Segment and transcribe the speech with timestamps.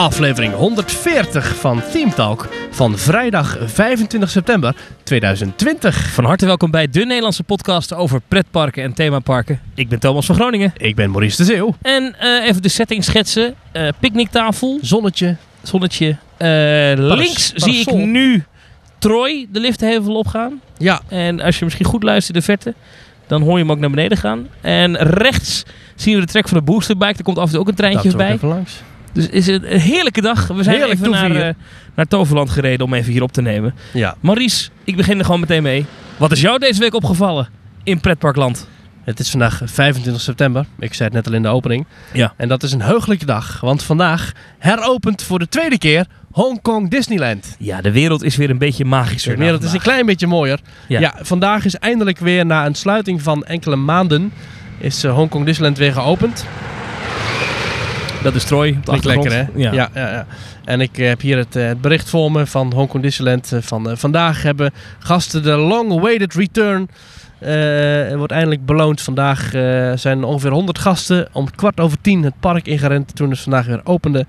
[0.00, 6.12] aflevering 140 van Theme Talk van vrijdag 25 september 2020.
[6.12, 9.60] Van harte welkom bij de Nederlandse podcast over pretparken en themaparken.
[9.74, 10.72] Ik ben Thomas van Groningen.
[10.76, 11.74] Ik ben Maurice de Zeeuw.
[11.82, 13.54] En eh, even de setting schetsen.
[13.72, 15.36] Eh picknicktafel, Zonnetje.
[15.62, 16.16] zonnetje.
[16.36, 16.48] Eh,
[16.96, 18.44] links zie ik nu
[18.98, 20.60] Troy de liftheuvel opgaan.
[20.78, 22.74] Ja, En als je misschien goed luistert de verte,
[23.26, 24.48] dan hoor je hem ook naar beneden gaan.
[24.60, 25.62] En rechts
[25.94, 27.18] zien we de trek van de boosterbike.
[27.18, 28.32] Er komt af en toe ook een treintje dat bij.
[28.32, 28.82] even langs.
[29.12, 30.46] Dus is het een heerlijke dag.
[30.46, 31.54] We zijn Heerlijk even naar, eh,
[31.94, 33.74] naar Toverland gereden om even hier op te nemen.
[33.92, 35.86] Ja, Maurice, ik begin er gewoon meteen mee.
[36.16, 37.48] Wat is jou deze week opgevallen
[37.82, 38.68] in pretparkland?
[39.04, 40.66] het is vandaag 25 september.
[40.78, 41.86] Ik zei het net al in de opening.
[42.12, 42.32] Ja.
[42.36, 47.56] En dat is een heugelijke dag, want vandaag heropent voor de tweede keer Hongkong Disneyland.
[47.58, 49.36] Ja, de wereld is weer een beetje magischer.
[49.36, 50.60] De wereld is een klein beetje mooier.
[50.88, 51.00] Ja.
[51.00, 51.14] Ja.
[51.20, 54.32] vandaag is eindelijk weer na een sluiting van enkele maanden
[54.78, 56.46] is eh, Hongkong Disneyland weer geopend.
[58.22, 59.28] Dat is Troy achtergrond.
[59.30, 59.60] lekker hè?
[59.62, 59.72] Ja.
[59.72, 60.26] Ja, ja, ja.
[60.64, 63.52] En ik eh, heb hier het, eh, het bericht voor me van Hongkong Disneyland.
[63.52, 66.88] eh, van vandaag hebben gasten de long-awaited return.
[67.38, 69.00] eh, wordt eindelijk beloond.
[69.00, 73.40] Vandaag eh, zijn ongeveer 100 gasten om kwart over tien het park ingerend toen het
[73.40, 74.26] vandaag weer opende.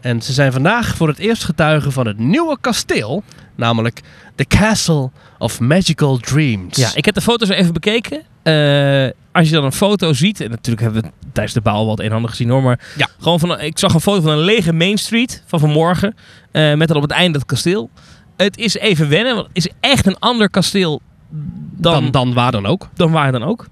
[0.00, 3.22] En ze zijn vandaag voor het eerst getuigen van het nieuwe kasteel.
[3.54, 4.00] Namelijk
[4.34, 6.76] The Castle of Magical Dreams.
[6.76, 8.22] Ja, ik heb de foto's even bekeken.
[8.44, 11.90] Eh, als je dan een foto ziet, en natuurlijk hebben we tijdens de bouw wel
[11.90, 13.08] het een en ander gezien hoor, maar Ja.
[13.20, 16.14] gewoon van, ik zag een foto van een lege Main Street van vanmorgen,
[16.52, 17.90] eh, met dan op het einde het kasteel.
[18.36, 21.00] Het is even wennen, want het is echt een ander kasteel
[21.76, 22.88] dan, dan, dan waar dan ook.
[22.94, 23.66] dan waar dan ook.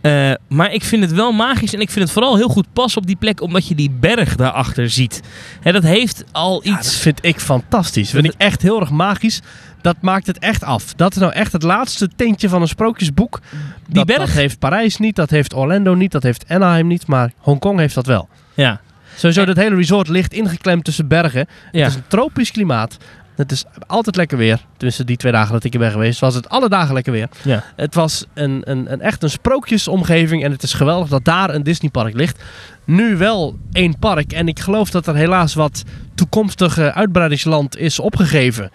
[0.00, 3.00] Eh, maar ik vind het wel magisch en ik vind het vooral heel goed passen
[3.00, 5.20] op die plek, omdat je die berg daarachter ziet.
[5.60, 6.86] Hè, dat heeft al Ja, iets.
[6.92, 8.10] dat vind ik fantastisch.
[8.10, 9.40] Dat vind ik echt heel erg magisch.
[9.82, 10.94] Dat maakt het echt af.
[10.94, 13.40] Dat is nou echt het laatste tintje van een sprookjesboek.
[13.86, 14.18] Die dat, berg?
[14.18, 17.94] dat heeft Parijs niet, dat heeft Orlando niet, dat heeft Anaheim niet, maar Hongkong heeft
[17.94, 18.28] dat wel.
[18.54, 18.80] Ja,
[19.16, 21.46] Sowieso, En- dat hele resort ligt ingeklemd tussen bergen.
[21.72, 21.80] ja.
[21.82, 22.96] Het is een tropisch klimaat.
[23.36, 24.60] Het is altijd lekker weer.
[24.76, 27.28] Tussen die twee dagen dat ik er ben geweest, was het alle dagen lekker weer.
[27.42, 27.64] ja.
[27.76, 31.62] Het was een, een, een echt een sprookjesomgeving en het is geweldig dat daar een
[31.62, 32.42] Disneypark ligt.
[32.84, 35.82] Nu wel één park en ik geloof dat er helaas wat
[36.14, 38.70] toekomstige uitbreidingsland is opgegeven.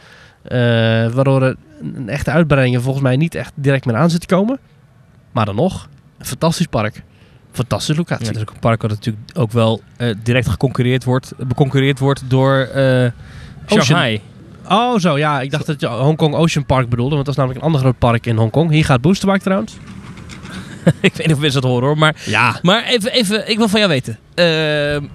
[0.47, 0.57] Eh,
[1.13, 4.35] waardoor er een echte uitbreiding er volgens mij niet echt direct meer aan zit te
[4.35, 4.59] komen.
[5.31, 7.03] Maar dan nog, een fantastisch park.
[7.51, 8.25] Fantastische Ja, locatie.
[8.25, 12.23] dat is ook een park wat natuurlijk ook wel eh, direct geconcurreerd wordt, beconcurreerd wordt
[12.27, 13.11] door eh
[13.67, 14.21] Shanghai.
[14.69, 15.41] Oh zo, ja.
[15.41, 17.97] Ik dacht dat je Hongkong Ocean Park bedoelde, want dat is namelijk een ander groot
[17.99, 18.71] park in Hongkong.
[18.71, 19.73] Hier gaat Boosterpark trouwens.
[21.01, 22.59] ik weet niet of mensen dat horen hoor, maar, Ja.
[22.61, 24.17] maar even, even, ik wil van jou weten.
[24.33, 25.09] Eh,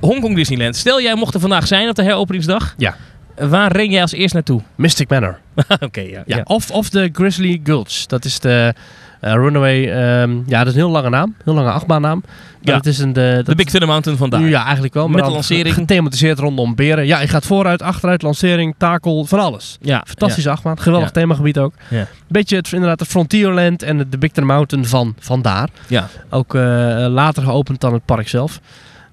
[0.00, 0.76] Hongkong Disneyland.
[0.76, 2.74] Stel jij mocht er vandaag zijn op de heropeningsdag.
[2.76, 2.96] Ja.
[3.38, 4.60] Waar ren jij als eerst naartoe?
[4.74, 5.38] Mystic Manor.
[5.80, 6.22] Oké, ja.
[6.26, 6.42] Ja, ja.
[6.44, 8.06] Of, of de Grizzly Gulch.
[8.06, 8.74] Dat is de
[9.20, 9.88] eh, Runaway.
[9.90, 11.34] ehm, ja, dat is een heel lange naam.
[11.44, 12.22] Heel lange achtbaannaam.
[12.60, 12.74] Ja.
[12.76, 13.12] het is een.
[13.12, 14.48] De, De Big Thunder Mountain vandaag.
[14.48, 15.02] Ja, eigenlijk wel.
[15.02, 15.74] Maar Met de dan lancering.
[15.74, 17.06] Gethematiseerd rondom beren.
[17.06, 19.78] Ja, je gaat vooruit, achteruit, lancering, takel, van alles.
[19.80, 20.78] Ja, Fantastische achtbaan.
[20.78, 21.14] Geweldig Ja.
[21.14, 21.74] themagebied ook.
[21.90, 22.06] Ja.
[22.28, 25.68] Beetje het, inderdaad de Frontierland en de, de Big Thunder Mountain van, van daar.
[25.88, 26.08] Ja.
[26.30, 26.60] Ook eh,
[27.08, 28.60] later geopend dan het park zelf.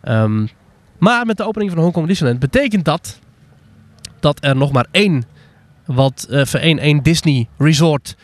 [0.04, 0.46] Ehm,
[0.98, 3.20] maar met de opening van Hongkong Disneyland betekent dat
[4.22, 5.24] dat er nog maar één,
[5.86, 8.16] wat, eh, voor één, één Disney resort,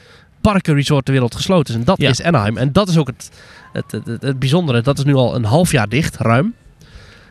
[0.41, 1.80] parkenresort ter wereld gesloten is.
[1.80, 2.09] En dat Ja.
[2.09, 2.58] is Anaheim.
[2.58, 3.30] En dat is ook het,
[3.74, 3.91] het,
[4.22, 4.81] het, bijzondere.
[4.81, 6.53] Dat is nu al een half jaar dicht, ruim.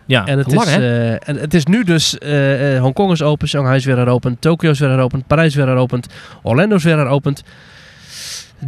[0.06, 0.26] ja.
[0.26, 1.10] En het, lang is, hè?
[1.16, 4.70] eh, en het is nu dus, eh Hongkong is open, Shanghai is weer heropend, Tokio
[4.70, 6.06] is weer heropend, Parijs is weer heropend,
[6.42, 7.42] Orlando is weer heropend.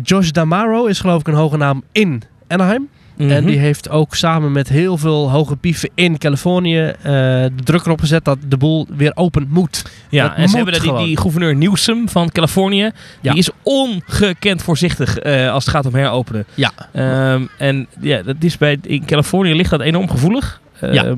[0.02, 2.88] Josh Damaro is geloof ik een hoge naam in Anaheim.
[3.18, 3.46] En Mhm.
[3.46, 8.00] die heeft ook samen met heel veel hoge pieven in Californië eh, de druk erop
[8.00, 9.84] gezet dat de boel weer open moet.
[10.08, 12.90] Ja, en moet ze hebben die, die gouverneur Newsom van Californië.
[13.20, 13.30] Ja.
[13.30, 16.44] Die is ongekend voorzichtig eh, als het gaat om heropenen.
[16.54, 16.72] Ja.
[16.92, 20.60] Ehm, en ja, dat is bij, in Californië ligt dat enorm gevoelig.
[20.80, 21.14] Ehm, Ja.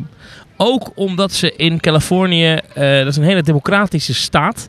[0.56, 4.68] Ook omdat ze in Californië, eh, dat is een hele democratische staat.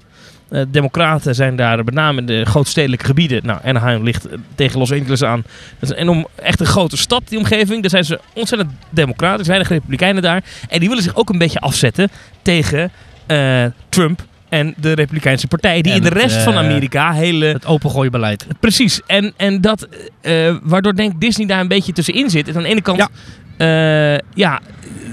[0.52, 3.46] Eh, democraten zijn daar met name in de grootstedelijke gebieden.
[3.46, 5.44] Nou, Anaheim ligt eh, tegen Los Angeles aan.
[5.80, 7.82] Dat is een enorm, echt een grote stad, die omgeving.
[7.82, 10.44] Daar zijn ze ontzettend democratisch, weinig republikeinen daar.
[10.70, 12.10] En die willen zich ook een beetje afzetten
[12.42, 12.92] tegen
[13.26, 15.82] eh, Trump en de Republikeinse Partij.
[15.82, 17.46] Die En in de het, rest van Amerika hele...
[17.46, 18.46] Het opengooibeleid.
[18.60, 19.02] Precies.
[19.08, 19.88] En, en dat,
[20.64, 22.48] waardoor denk ik Disney daar een beetje tussenin zit.
[22.48, 23.10] En aan de ene kant, Ja.
[23.66, 24.60] Ja, ja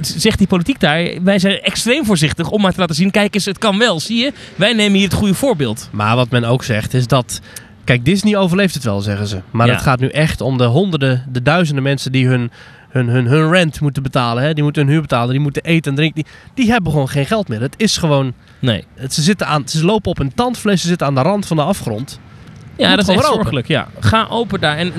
[0.00, 3.44] zegt die politiek daar, wij zijn extreem voorzichtig om maar te laten zien, kijk eens,
[3.44, 4.00] het kan wel.
[4.00, 5.88] Zie je, wij nemen hier het goede voorbeeld.
[5.92, 7.40] Maar wat men ook zegt is dat...
[7.84, 9.40] Kijk, Disney overleeft het wel, zeggen ze.
[9.50, 9.72] Maar Ja.
[9.72, 12.50] het gaat nu echt om de honderden, de duizenden mensen die hun,
[12.88, 14.42] hun, hun, hun rent moeten betalen.
[14.42, 14.52] Hè?
[14.54, 16.22] Die moeten hun huur betalen, die moeten eten en drinken.
[16.22, 17.60] Die, die hebben gewoon geen geld meer.
[17.60, 18.32] Het is gewoon...
[18.58, 18.84] Nee.
[18.94, 21.56] Het, ze, zitten aan, ze lopen op een tandvlees, ze zitten aan de rand van
[21.56, 22.20] de afgrond.
[22.78, 23.66] Ja, dat is echt zorgelijk.
[23.68, 23.88] Ja.
[24.00, 24.76] Ga open daar.
[24.76, 24.92] En,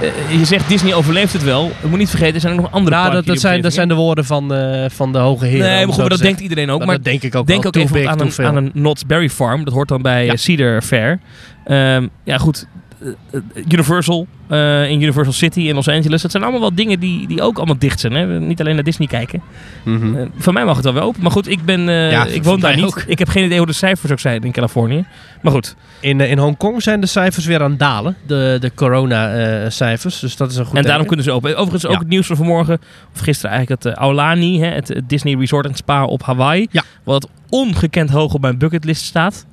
[0.00, 1.70] eh, je zegt Disney overleeft het wel.
[1.82, 3.88] Je moet niet vergeten, er zijn ook nog andere Nou, dat, dat, zijn, dat zijn
[3.88, 5.66] de woorden van, eh, van de hoge heren.
[5.66, 6.78] Nee, maar goed, dat denkt iedereen ook.
[6.78, 7.72] Maar Maar dat denk ik ook denk wel.
[7.74, 9.64] ook even big, aan een, aan een Knott's Berry Farm.
[9.64, 10.36] Dat hoort dan bij Ja.
[10.36, 11.18] Cedar Fair.
[11.64, 12.66] Ehm, ja, goed.
[13.00, 16.22] Eh, eh, Universal eh, in Universal City in Los Angeles.
[16.22, 18.12] Dat zijn allemaal wel dingen die, die ook allemaal dicht zijn.
[18.12, 18.40] Hè?
[18.40, 19.42] Niet alleen naar Disney kijken.
[19.84, 19.92] Eh,
[20.36, 21.22] voor mij mag het wel weer open.
[21.22, 22.84] Maar goed, ik, ben, Ja, ik woon daar niet.
[22.84, 23.02] ook.
[23.06, 25.04] Ik heb geen idee hoe de cijfers ook zijn in Californië.
[25.42, 25.76] Maar goed.
[26.00, 28.16] In, in Hongkong zijn de cijfers weer aan het dalen.
[28.26, 30.18] De, de corona-cijfers.
[30.20, 31.06] dus dat is een goed en daarom teken.
[31.16, 31.56] kunnen ze open.
[31.56, 31.98] Overigens ook Ja.
[31.98, 32.78] het nieuws van vanmorgen.
[33.14, 34.60] Of gisteren eigenlijk het Aulani.
[34.60, 36.66] Hè, het, het Disney Resort en Spa op Hawaii.
[36.70, 36.82] Ja.
[37.04, 39.46] Wat ongekend hoog op mijn bucketlist staat.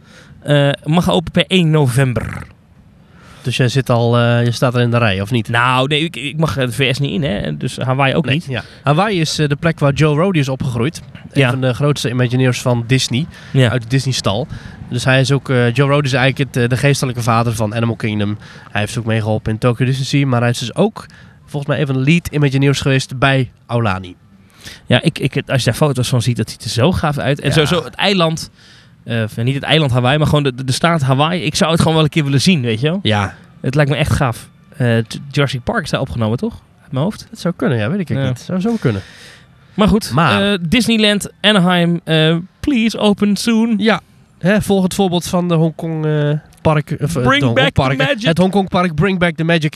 [0.83, 2.43] mag open per 1 november.
[3.47, 5.49] Dus jij zit al, eh, je staat al in de rij, of niet?
[5.49, 7.57] Nou, nee, ik, ik mag de VS niet in, hè?
[7.57, 8.45] Dus Hawaii ook Nee, niet.
[8.49, 8.63] Ja.
[8.83, 11.01] Hawaii is eh, de plek waar Joe Rody is opgegroeid.
[11.31, 13.25] Een van de grootste Imagineers van Disney.
[13.51, 13.69] Ja.
[13.69, 14.47] Uit de Disney-stal.
[14.89, 15.49] Dus hij is ook...
[15.49, 18.37] eh, Joe Rody is eigenlijk het, eh, de geestelijke vader van Animal Kingdom.
[18.71, 20.25] Hij heeft ook meegeholpen in Tokyo Disney.
[20.25, 21.05] Maar hij is dus ook
[21.45, 24.15] volgens mij een van de lead Imagineers geweest bij Aulani.
[24.85, 27.39] Ja, ik, ik, als je daar foto's van ziet, dat ziet er zo gaaf uit.
[27.39, 27.53] En Ja.
[27.53, 28.49] sowieso het eiland,
[29.07, 31.41] eh, of niet het eiland Hawaii, maar gewoon de, de, staat Hawaii.
[31.43, 32.99] Ik zou het gewoon wel een keer willen zien, weet je wel.
[33.03, 34.49] Ja, Het lijkt me echt gaaf.
[34.77, 36.53] Eh, J- Jurassic Park is daar opgenomen, toch?
[36.81, 37.27] Uit mijn hoofd.
[37.29, 37.77] dat zou kunnen.
[37.77, 38.27] Ja, weet ik Ja.
[38.27, 38.39] niet.
[38.39, 39.01] Zou zo kunnen.
[39.73, 43.75] Maar goed, Maar- eh, Disneyland, Anaheim, eh, please open soon.
[43.77, 44.01] Ja,
[44.39, 46.31] hè, volg het voorbeeld van de Hongkong eh,
[46.61, 46.95] park.
[47.01, 47.97] of, eh, Bring back the Hongkongparken.
[47.97, 48.21] magic.
[48.21, 49.75] Het Hongkong park Bring Back the Magic.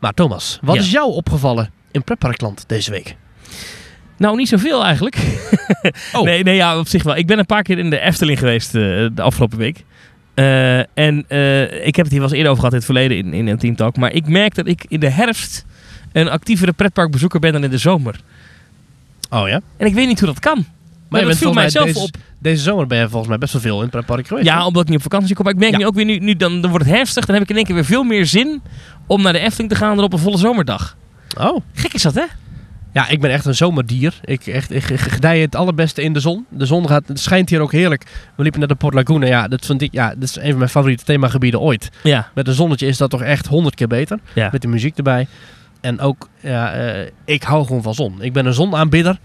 [0.00, 0.80] Maar Thomas, wat Ja.
[0.80, 3.16] is jou opgevallen in Pretparkland deze week?
[4.22, 5.16] Nou, niet zoveel eigenlijk.
[6.12, 6.22] Oh.
[6.22, 7.16] Nee, nee, ja, op zich wel.
[7.16, 8.82] Ik ben een paar keer in de Efteling geweest eh,
[9.12, 9.84] de afgelopen week.
[10.34, 13.16] Eh, en eh, ik heb het hier wel eens eerder over gehad in het verleden
[13.16, 13.96] in, in een Team Talk.
[13.96, 15.64] Maar ik merk dat ik in de herfst
[16.12, 18.20] een actievere pretparkbezoeker ben dan in de zomer.
[19.30, 19.60] Oh ja?
[19.76, 20.64] En ik weet niet hoe dat kan.
[21.08, 22.22] Maar, je dat viel mij volgens mij zelf deze, op.
[22.38, 24.46] Deze zomer ben je volgens mij best wel veel in het pretpark geweest.
[24.46, 25.44] Ja, omdat ik niet op vakantie kom.
[25.44, 25.78] Maar ik merk Ja.
[25.78, 27.24] nu ook weer, nu, nu dan, dan wordt het herfstig.
[27.26, 28.62] Dan heb ik in één keer weer veel meer zin
[29.06, 30.96] om naar de Efteling te gaan dan op een volle zomerdag.
[31.38, 31.60] Oh.
[31.74, 32.24] Gek is dat, hè?
[32.92, 34.20] Ja, ik ben echt een zomerdier.
[34.24, 36.46] Ik, echt, ik, gedij het allerbeste in de zon.
[36.48, 38.04] De zon gaat, het schijnt hier ook heerlijk.
[38.36, 39.26] We liepen naar de Port Laguna.
[39.26, 41.90] Ja, dat, vond ik, ja, dat is een van mijn favoriete themagebieden ooit.
[42.02, 42.28] Ja.
[42.34, 44.18] Met een zonnetje is dat toch echt honderd keer beter.
[44.34, 44.48] ja.
[44.52, 45.26] Met de muziek erbij.
[45.80, 48.16] En ook, ja, eh, ik hou gewoon van zon.
[48.22, 49.18] Ik ben een zonaanbidder.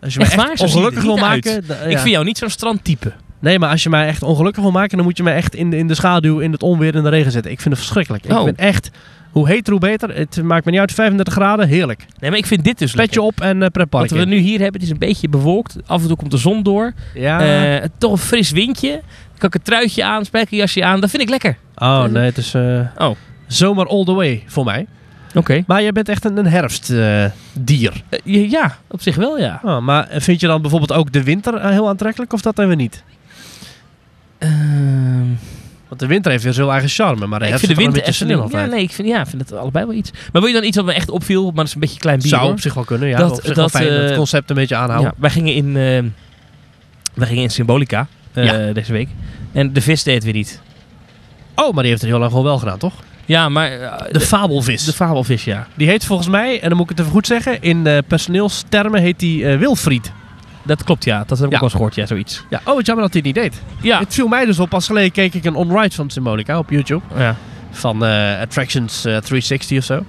[0.00, 1.56] Als je me echt ongelukkig wil maken...
[1.88, 3.12] Ik vind jou niet zo'n strandtype.
[3.38, 4.96] Nee, maar als je mij echt ongelukkig wil maken...
[4.96, 7.08] dan moet je mij echt in de, in de schaduw, in het onweer, in de
[7.08, 7.50] regen zetten.
[7.52, 8.24] Ik vind het verschrikkelijk.
[8.24, 8.44] Ik Oh.
[8.44, 8.90] ben echt...
[9.36, 10.16] Hoe heter, hoe beter.
[10.16, 10.92] Het maakt me niet uit.
[10.92, 12.06] 35 graden, heerlijk.
[12.18, 13.06] Nee, maar ik vind dit dus lekker.
[13.06, 15.76] Petje op en uh, Wat we nu hier hebben, het is een beetje bewolkt.
[15.86, 16.92] Af en toe komt de zon door.
[17.14, 17.40] Ja.
[17.40, 19.00] Eh, toch een fris windje.
[19.38, 21.00] Kan ik een truitje aan, spijkerjasje aan.
[21.00, 21.56] Dat vind ik lekker.
[21.74, 23.16] oh, nee, het is eh, Oh.
[23.46, 24.86] zomaar all the way voor mij.
[25.34, 25.64] Oké.
[25.66, 28.02] Maar jij bent echt een, een herfstdier.
[28.24, 29.60] Ja, op zich wel, ja.
[29.62, 32.32] Oh, maar vind je dan bijvoorbeeld ook de winter heel aantrekkelijk?
[32.32, 33.02] Of dat dan weer niet?
[34.38, 35.26] Ehm,
[35.88, 37.26] Want de winter heeft weer zijn eigen charme.
[37.26, 38.38] Maar de ik vind de winter een beetje Efteling...
[38.38, 38.70] Ja, altijd.
[38.70, 40.10] nee, ik vind, ja, vind het allebei wel iets.
[40.12, 41.44] Maar wil je dan iets wat me echt opviel?
[41.44, 42.50] Maar dat is een beetje klein bier, Zou hoor.
[42.50, 43.18] op zich wel kunnen, ja.
[43.18, 45.10] Dat- op zich dat, wel fijn eh, het concept een beetje aanhouden.
[45.10, 46.02] Ja, wij gingen in, eh,
[47.14, 48.72] wij gingen in Symbolica eh, Ja.
[48.72, 49.08] deze week.
[49.52, 50.60] En de vis deed het weer niet.
[51.54, 52.92] Oh, maar die heeft het heel lang gewoon wel gedaan, toch?
[53.24, 53.72] Ja, maar...
[53.80, 54.84] eh, De fabelvis.
[54.84, 55.66] de fabelvis, ja.
[55.74, 57.62] die heet volgens mij, en dan moet ik het even goed zeggen...
[57.62, 60.12] in eh, personeelstermen heet die eh, Wilfried.
[60.66, 61.24] Dat klopt, ja.
[61.26, 61.44] Dat heb ik Ja.
[61.46, 62.44] ook wel eens gehoord, ja, zoiets.
[62.50, 63.62] Ja, oh, jammer dat hij het niet deed.
[63.80, 63.98] Ja.
[63.98, 64.68] Het viel mij dus op.
[64.68, 67.02] Pas geleden keek ik een on-ride van Symbolica op YouTube.
[67.16, 67.36] ja.
[67.70, 70.04] Van eh, Attractions eh, 360 of zo.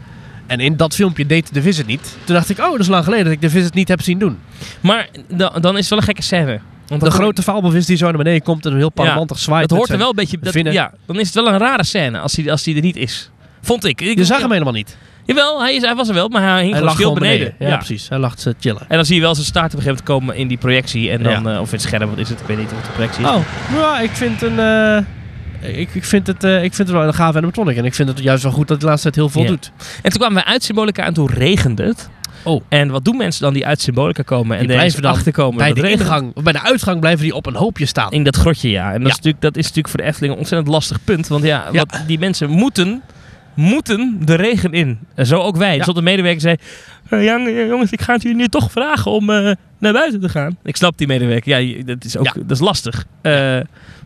[0.47, 2.17] En in dat filmpje deed de visit niet.
[2.23, 4.19] Toen dacht ik, oh, dat is lang geleden dat ik de visit niet heb zien
[4.19, 4.37] doen.
[4.81, 6.59] Maar dan, dan is het wel een gekke scène.
[6.87, 9.61] Want De grote fabelvis die zo naar beneden komt en heel parmantig zwaait.
[9.61, 10.39] Het met hoort er wel een beetje...
[10.39, 12.95] Dat, ja, dan is het wel een rare scène als hij, als hij er niet
[12.95, 13.29] is.
[13.61, 14.01] Vond ik.
[14.01, 14.43] ik Je zag ja.
[14.43, 14.97] hem helemaal niet.
[15.27, 17.37] Jawel, hij, is, hij was er wel, maar hij hing Hij lag stil beneden.
[17.57, 17.67] beneden.
[17.69, 18.09] Ja, precies.
[18.09, 18.81] Hij lag te chillen.
[18.87, 21.11] En dan zie je wel zijn staart op een gegeven moment komen in die projectie.
[21.11, 21.53] En dan, Ja.
[21.53, 22.39] eh, of in het scherm, wat is het?
[22.39, 23.29] Ik weet niet wat de projectie is.
[23.29, 23.41] Oh,
[23.75, 24.59] ja, ik vind een...
[24.59, 24.97] eh,
[25.79, 27.77] ik, ik, vind het, eh, ik vind het wel een gave animatronic.
[27.77, 29.71] En ik vind het juist wel goed dat hij de laatste tijd heel veel doet.
[30.01, 32.09] En toen kwamen we uit Symbolica en toen regende het.
[32.43, 32.61] Oh.
[32.69, 35.57] En wat doen mensen dan die uit Symbolica komen en Die er blijven dan achterkomen?
[35.57, 35.99] Bij de regent?
[36.01, 38.11] ingang, of bij de uitgang blijven die op een hoopje staan.
[38.11, 38.93] In dat grotje, ja.
[38.93, 39.07] En dat, Ja.
[39.07, 41.27] Is natuurlijk, dat is natuurlijk voor de Efteling een ontzettend lastig punt.
[41.27, 41.77] Want ja, Ja.
[41.79, 43.01] Wat, die mensen moeten,
[43.57, 44.99] moeten de regen in.
[45.15, 45.75] En zo ook wij.
[45.77, 45.83] Ja.
[45.85, 46.55] Dus de medewerker zei...
[47.09, 50.29] "Eh, jong- jongens, ik ga het jullie nu toch vragen om eh, naar buiten te
[50.29, 50.57] gaan.
[50.63, 51.59] Ik snap die medewerker.
[51.61, 52.33] Ja, dat is ook Ja.
[52.35, 53.05] dat is lastig.
[53.21, 53.59] Eh,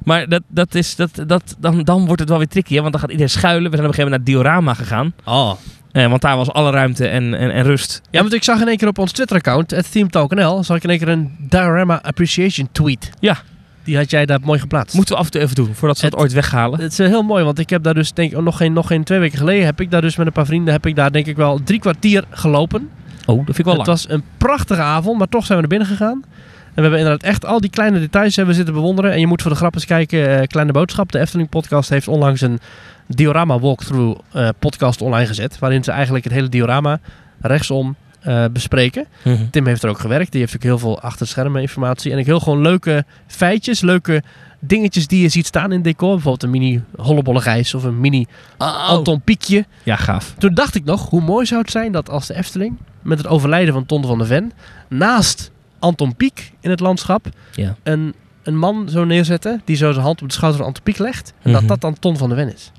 [0.03, 2.73] maar dat, dat is, dat, dat, dan, dan wordt het wel weer tricky.
[2.75, 2.79] Hè?
[2.79, 3.71] Want dan gaat iedereen schuilen.
[3.71, 5.13] We zijn op een gegeven moment naar Diorama gegaan.
[5.25, 5.51] Oh.
[5.91, 8.01] Eh, want daar was alle ruimte en, en, en rust.
[8.11, 10.89] Ja, want ik zag in één keer op ons Twitter-account, het ThemeTalk.nl, zag ik in
[10.89, 13.09] één keer een Diorama Appreciation tweet.
[13.19, 13.37] Ja.
[13.83, 14.95] Die had jij daar mooi geplaatst.
[14.95, 16.79] Moeten we af en toe even doen, voordat ze het, Het- ooit weghalen.
[16.79, 19.03] Het is heel mooi, want ik heb daar dus, denk ik, nog geen, nog geen
[19.03, 21.25] twee weken geleden, heb ik daar dus met een paar vrienden, heb ik daar denk
[21.25, 22.89] ik wel drie kwartier gelopen.
[23.25, 23.99] Oh, dat vind ik wel het lang.
[23.99, 26.23] was een prachtige avond, maar toch zijn we naar binnen gegaan.
[26.23, 29.11] En we hebben inderdaad echt al die kleine details hebben zitten bewonderen.
[29.11, 32.07] En je moet voor de grap eens kijken, eh, Kleine Boodschap, de Efteling podcast, heeft
[32.07, 32.59] onlangs een
[33.07, 35.59] diorama walkthrough eh, podcast online gezet.
[35.59, 36.99] Waarin ze eigenlijk het hele diorama
[37.41, 39.05] rechtsom eh, bespreken.
[39.23, 39.49] Mhm.
[39.51, 40.31] Tim heeft er ook gewerkt.
[40.31, 42.11] Die heeft ook heel veel achter schermen informatie.
[42.11, 44.23] En ik heel gewoon leuke feitjes, leuke
[44.59, 46.09] dingetjes die je ziet staan in het decor.
[46.13, 48.25] Bijvoorbeeld een mini hollebolle gijs of een mini
[48.57, 48.87] Oh.
[48.87, 49.65] Anton Piekje.
[49.83, 50.33] Ja, gaaf.
[50.37, 53.27] Toen dacht ik nog, hoe mooi zou het zijn dat als de Efteling met het
[53.27, 54.51] overlijden van Ton van der Ven
[54.89, 57.25] naast Anton Pieck in het landschap
[57.55, 57.75] Ja.
[57.83, 58.13] een,
[58.43, 61.33] een man zo neerzetten die zo zijn hand op de schouder van Anton Pieck legt.
[61.41, 61.69] En dat Mhm.
[61.69, 62.71] dat dan Ton van der Ven is.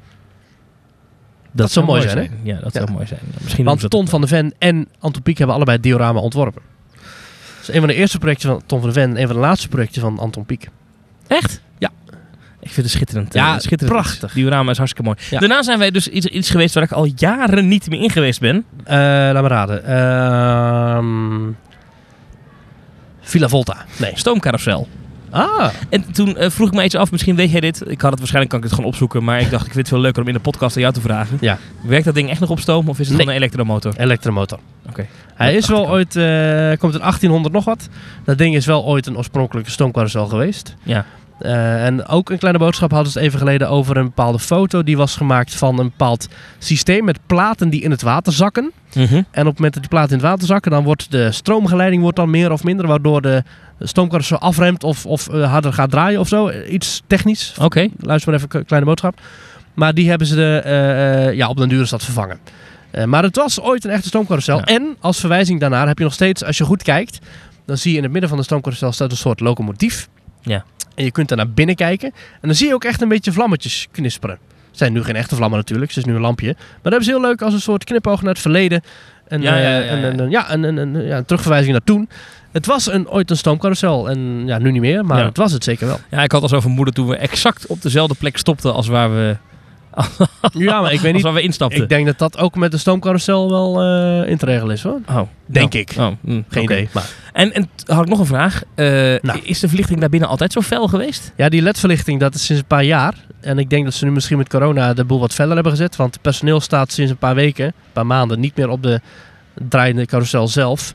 [1.53, 2.23] Dat, zou mooi zijn, hè?
[2.43, 2.81] Ja, dat Ja.
[2.81, 3.21] zou mooi zijn.
[3.43, 6.63] Misschien Want Ton van der Ven en Anton Pieck hebben allebei het diorama ontworpen.
[6.93, 9.37] Dat is een van de eerste projecten van Ton van der Ven en een van
[9.37, 10.69] de laatste projecten van Anton Pieck.
[11.27, 11.61] Echt?
[11.79, 11.91] Ja.
[12.61, 13.35] Ik vind het schitterend.
[13.35, 13.99] Ja, eh, schitterend.
[13.99, 14.33] prachtig.
[14.33, 15.21] Diorama is hartstikke mooi.
[15.31, 15.39] Ja.
[15.39, 18.41] Daarna zijn wij dus iets, iets geweest waar ik al jaren niet meer in geweest
[18.41, 18.65] ben.
[18.85, 19.85] Eh, laat me raden.
[19.85, 21.51] Ehm
[23.21, 23.77] Villa Volta.
[23.99, 24.13] Nee.
[24.15, 24.89] Stoomcarousel.
[25.33, 27.83] Ah, En toen eh, vroeg ik me iets af, misschien weet jij dit.
[27.91, 29.25] Ik had het waarschijnlijk, kan ik het gewoon opzoeken.
[29.25, 31.01] Maar ik dacht, ik vind het veel leuker om in de podcast aan jou te
[31.01, 31.39] vragen.
[31.41, 31.59] Ja.
[31.83, 33.17] Werkt dat ding echt nog op stoom of is het Nee.
[33.17, 33.93] gewoon een elektromotor?
[33.97, 34.59] elektromotor.
[34.89, 35.07] Oké.
[35.35, 37.89] Hij is wel ooit, eh, komt in 1800 nog wat.
[38.25, 40.75] Dat ding is wel ooit een oorspronkelijke stoomcarousel geweest.
[40.83, 41.05] Ja.
[41.39, 44.83] Eh, en ook een kleine boodschap hadden ze het even geleden over een bepaalde foto.
[44.83, 48.73] Die was gemaakt van een bepaald systeem met platen die in het water zakken.
[48.95, 49.15] Mhm.
[49.15, 52.03] En op het moment dat die platen in het water zakken, dan wordt de stroomgeleiding
[52.03, 52.87] wordt dan meer of minder.
[52.87, 53.43] Waardoor de
[53.89, 56.51] stoomcarousel afremt of, of eh, harder gaat draaien of zo.
[56.51, 57.55] Iets technisch.
[57.61, 57.89] Oké.
[58.01, 59.21] Luister maar even, een kleine boodschap.
[59.75, 62.39] Maar die hebben ze de, eh, eh, ja, op den duur is dat vervangen.
[63.07, 64.57] Maar het was ooit een echte stoomcarousel.
[64.59, 64.65] Ja.
[64.65, 67.19] En als verwijzing daarnaar heb je nog steeds, als je goed kijkt,
[67.67, 70.09] dan zie je in het midden van de stoomcarousel staat een soort locomotief.
[70.43, 70.65] Ja.
[70.95, 72.13] En je kunt daar naar binnen kijken.
[72.15, 74.39] En dan zie je ook echt een beetje vlammetjes knisperen.
[74.69, 76.47] Het zijn nu geen echte vlammen natuurlijk, het is nu een lampje.
[76.47, 78.83] Maar dat hebben ze heel leuk als een soort knipoog naar het verleden.
[79.29, 80.05] En, Ja, ja, ja, en- ja.
[80.09, 82.09] en- en- ja, een, een, een, ja, een terugverwijzing naar toen.
[82.53, 84.11] Het was een, ooit een stoomcarousel.
[84.11, 85.25] En ja, nu niet meer, maar Ja.
[85.25, 85.99] het was het zeker wel.
[86.11, 89.11] Ja, ik had al zo vermoeden toen we exact op dezelfde plek stopten als waar
[89.15, 89.37] we,
[90.53, 91.83] Ja, maar ik weet als niet waar we instapten.
[91.83, 95.01] Ik denk dat dat ook met de stoomcarousel wel eh, in te regelen is hoor.
[95.09, 95.95] Oh, Denk nou, ik.
[95.99, 96.89] Oh, hm, Geen idee.
[96.93, 97.09] Maar.
[97.33, 98.63] En, en had ik nog een vraag.
[98.75, 98.87] Eh,
[99.21, 99.41] Nou.
[99.43, 101.33] Is de verlichting daar binnen altijd zo fel geweest?
[101.37, 103.15] Ja, die ledverlichting dat is sinds een paar jaar.
[103.41, 105.97] En ik denk dat ze nu misschien met corona de boel wat feller hebben gezet.
[105.97, 109.01] Want het personeel staat sinds een paar weken, een paar maanden, niet meer op de
[109.69, 110.95] draaiende carousel zelf.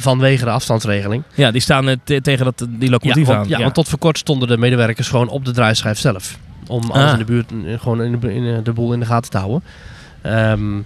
[0.00, 1.22] Vanwege de afstandsregeling.
[1.34, 3.48] Ja, die staan eh, te- tegen dat, die locomotief ja, aan.
[3.48, 6.38] ja, want tot voor kort stonden de medewerkers gewoon op de draaischijf zelf.
[6.66, 7.12] Om alles Ah.
[7.12, 9.38] in de buurt eh, gewoon in de, in de- de boel in de gaten te
[9.38, 9.62] houden.
[10.22, 10.78] Ehm,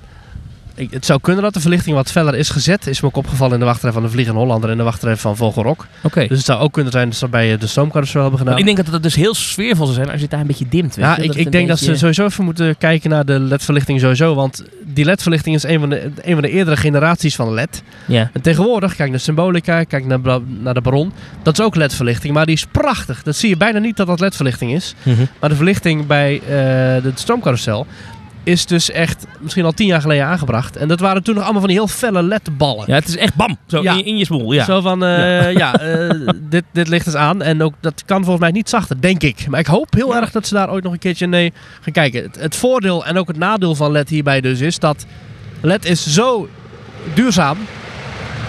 [0.74, 2.86] ik, het zou kunnen dat de verlichting wat feller is gezet.
[2.86, 5.36] Is me ook opgevallen in de wachtrij van de Vliegende Hollander en de wachtrij van
[5.36, 5.86] Vogelrok.
[6.02, 6.20] Oké.
[6.26, 8.58] Dus het zou ook kunnen zijn dat ze bij de stoomcarousel hebben gedaan.
[8.58, 10.68] Ik denk dat het dus heel sfeervol zou zijn als je het daar een beetje
[10.68, 10.94] dimt.
[10.94, 11.22] Weet Ja, je?
[11.22, 14.34] ik, ik denk dat ze sowieso even moeten kijken naar de LED-verlichting sowieso.
[14.34, 17.82] Want die LED-verlichting is een van, de, een van de eerdere generaties van LED.
[18.06, 18.30] Ja.
[18.32, 20.20] En tegenwoordig, kijk naar Symbolica, kijk naar,
[20.60, 21.12] naar de Baron.
[21.42, 23.22] Dat is ook LED-verlichting, maar die is prachtig.
[23.22, 24.94] Dat zie je bijna niet dat dat LED-verlichting is.
[25.02, 25.24] Mhm.
[25.40, 26.48] Maar de verlichting bij eh,
[27.02, 27.86] de stroomcarousel
[28.44, 30.76] is dus echt misschien al tien jaar geleden aangebracht.
[30.76, 32.84] En dat waren toen nog allemaal van die heel felle LED-ballen.
[32.86, 33.56] ja, het is echt bam.
[33.66, 33.92] Zo Ja.
[33.92, 34.52] in, in je smoel.
[34.52, 34.64] Ja.
[34.64, 36.10] Zo van, eh, ja, eh,
[36.50, 37.42] dit, dit ligt dus aan.
[37.42, 39.46] En ook, dat kan volgens mij niet zachter, denk ik.
[39.48, 40.20] Maar ik hoop heel Ja.
[40.20, 42.22] erg dat ze daar ooit nog een keertje nee gaan kijken.
[42.22, 45.06] Het, het voordeel en ook het nadeel van LED hierbij dus is dat
[45.60, 46.48] LED is zo
[47.14, 47.58] duurzaam.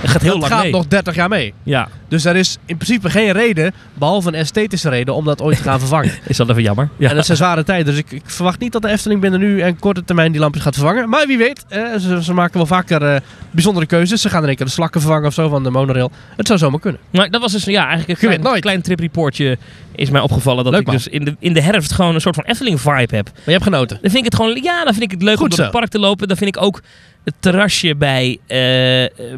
[0.02, 0.72] Het gaat heel dat lang gaat mee.
[0.72, 1.54] nog 30 jaar mee.
[1.64, 5.58] Ja, Dus er is in principe geen reden, behalve een esthetische reden, om dat ooit
[5.58, 6.12] te gaan vervangen.
[6.28, 6.90] is dat even jammer.
[6.98, 7.10] Ja.
[7.10, 7.86] En dat zijn zware tijden.
[7.86, 10.64] Dus ik, ik verwacht niet dat de Efteling binnen nu en korte termijn die lampjes
[10.64, 11.10] gaat vervangen.
[11.10, 13.20] Maar wie weet, eh, ze, ze maken wel vaker eh,
[13.52, 14.22] bijzondere keuzes.
[14.22, 16.12] Ze gaan in één keer de slakken vervangen of zo van de monorail.
[16.36, 17.02] Het zou zomaar kunnen.
[17.12, 18.62] Maar dat was dus ja, eigenlijk een klein, nooit.
[18.62, 19.58] klein tripreportje
[19.96, 20.64] is mij opgevallen.
[20.64, 23.16] Dat Leuk, ik dus in de, in de herfst gewoon een soort van Efteling vibe
[23.16, 23.26] heb.
[23.34, 23.98] Maar je hebt genoten.
[24.02, 25.64] Dan vind ik het gewoon, ja, dan vind ik het leuk Goed om door zo.
[25.64, 26.28] het park te lopen.
[26.28, 26.82] Dan vind ik ook
[27.24, 28.58] het terrasje bij, eh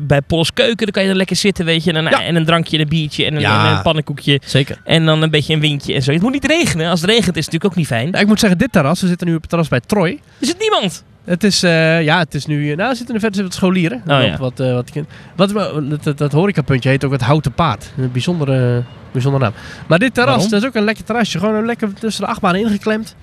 [0.01, 0.77] bij Polles Keuken.
[0.77, 1.89] Dan kan je er lekker zitten, weet je.
[1.93, 2.21] En een, Ja.
[2.23, 3.69] en een drankje en een biertje en een, Ja.
[3.69, 4.41] en een pannenkoekje.
[4.45, 4.77] Zeker.
[4.83, 6.11] En dan een beetje een windje en zo.
[6.11, 6.89] Het moet niet regenen.
[6.89, 8.09] Als het regent is het natuurlijk ook niet fijn.
[8.09, 10.19] Nou, ik moet zeggen, dit terras, we zitten nu op het terras bij Troy.
[10.39, 11.03] Er zit niemand.
[11.25, 13.97] Het is, eh, ja, het is nu, nou, er zitten er verder wat scholieren.
[14.07, 14.33] Oh, ja.
[14.33, 14.91] Op Wat, eh, wat,
[15.35, 17.91] wat, wat, dat, dat horecapuntje heet ook het Houten Paard.
[17.97, 19.53] Een bijzondere, bijzondere naam.
[19.87, 20.51] Maar dit terras, Waarom?
[20.51, 21.39] dat is ook een lekker terrasje.
[21.39, 23.15] Gewoon een lekker tussen de achtbaan ingeklemd.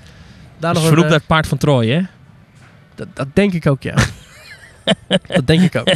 [0.59, 2.01] Daar Dat nog is een, eh, het paard van Troje, hè?
[2.95, 3.95] dat, dat denk ik ook, ja.
[5.35, 5.89] dat denk ik ook.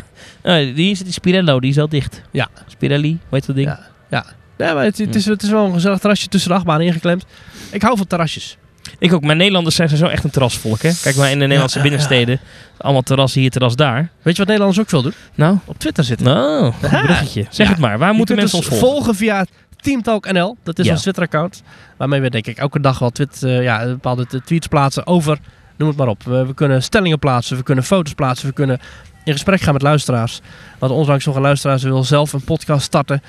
[0.42, 2.22] Oh, die is die Spirello, die is al dicht.
[2.30, 2.48] Ja.
[2.66, 3.68] Spirelli, hoe heet dat ding?
[3.68, 3.80] Ja.
[4.10, 4.24] Ja,
[4.56, 7.24] nee, maar het, het, is, het is wel een gezellig terrasje tussen de achtbaan ingeklemd.
[7.70, 8.56] Ik hou van terrasjes.
[8.98, 9.22] Ik ook.
[9.22, 10.90] Maar Nederlanders zijn zo echt een terrasvolk, hè?
[11.02, 11.90] Kijk maar in de Nederlandse ja, ja.
[11.90, 12.40] binnensteden.
[12.78, 13.96] Allemaal terras hier, terras daar.
[14.22, 15.12] Weet je wat Nederlanders ook veel doen?
[15.34, 16.26] Nou, Op Twitter zitten.
[16.26, 16.88] nou, Ja.
[17.02, 17.46] bruggetje.
[17.50, 17.98] Zeg het maar.
[17.98, 19.14] Waar Je moeten mensen ons ons volgen?
[19.14, 20.56] via Teamtalk NL.
[20.62, 21.62] Dat is ons Twitter-account.
[21.96, 25.38] Waarmee we denk ik elke dag wel twit, eh, ja, bepaalde tweets plaatsen over,
[25.76, 26.22] noem het maar op.
[26.22, 28.80] We, kunnen stellingen plaatsen, we kunnen foto's plaatsen, we kunnen
[29.24, 30.40] in gesprek gaan met luisteraars.
[30.78, 33.22] Wat onlangs nog een luisteraar wil zelf een podcast starten.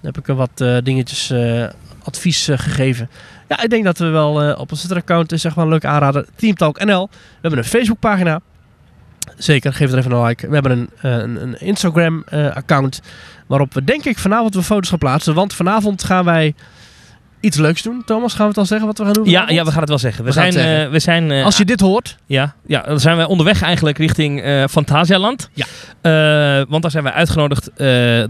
[0.00, 1.68] Heb ik er wat eh, dingetjes, eh,
[2.02, 3.10] advies eh, gegeven.
[3.48, 6.26] Ja, ik denk dat we wel op onze Twitter-account zeg maar een leuke aanrader.
[6.34, 7.08] Team Talk NL.
[7.10, 8.40] We hebben een Facebookpagina.
[9.36, 10.48] Zeker, geef er even een like.
[10.48, 13.00] We hebben een, een, een Instagram-account.
[13.46, 15.34] waarop we denk ik vanavond weer foto's gaan plaatsen.
[15.34, 16.54] Want vanavond gaan wij
[17.42, 18.02] iets leuks doen.
[18.06, 19.24] Thomas, gaan we het al zeggen wat we gaan doen?
[19.28, 20.22] Ja, ja, we gaan het wel zeggen.
[20.24, 20.84] We, We zijn, zeggen.
[20.84, 23.98] eh, we zijn eh, Als je dit hoort, Ja, ja, dan zijn wij onderweg eigenlijk
[23.98, 25.50] richting eh Fantasialand.
[25.52, 25.66] Ja.
[26.68, 27.70] Want daar zijn wij uitgenodigd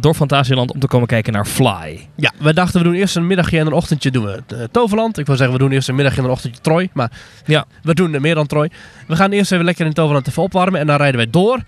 [0.02, 2.08] door Fantasialand om te komen kijken naar Fly.
[2.16, 5.18] Ja, we dachten we doen eerst een middagje en een ochtendje doen we Toverland.
[5.18, 6.88] Ik wil zeggen we doen eerst een middagje en een ochtendje Troy.
[6.92, 7.10] Maar
[7.46, 7.64] Ja.
[7.82, 8.70] we doen er meer dan Troy.
[9.06, 10.80] We gaan eerst even lekker in Toverland even opwarmen.
[10.80, 11.58] En dan rijden wij door.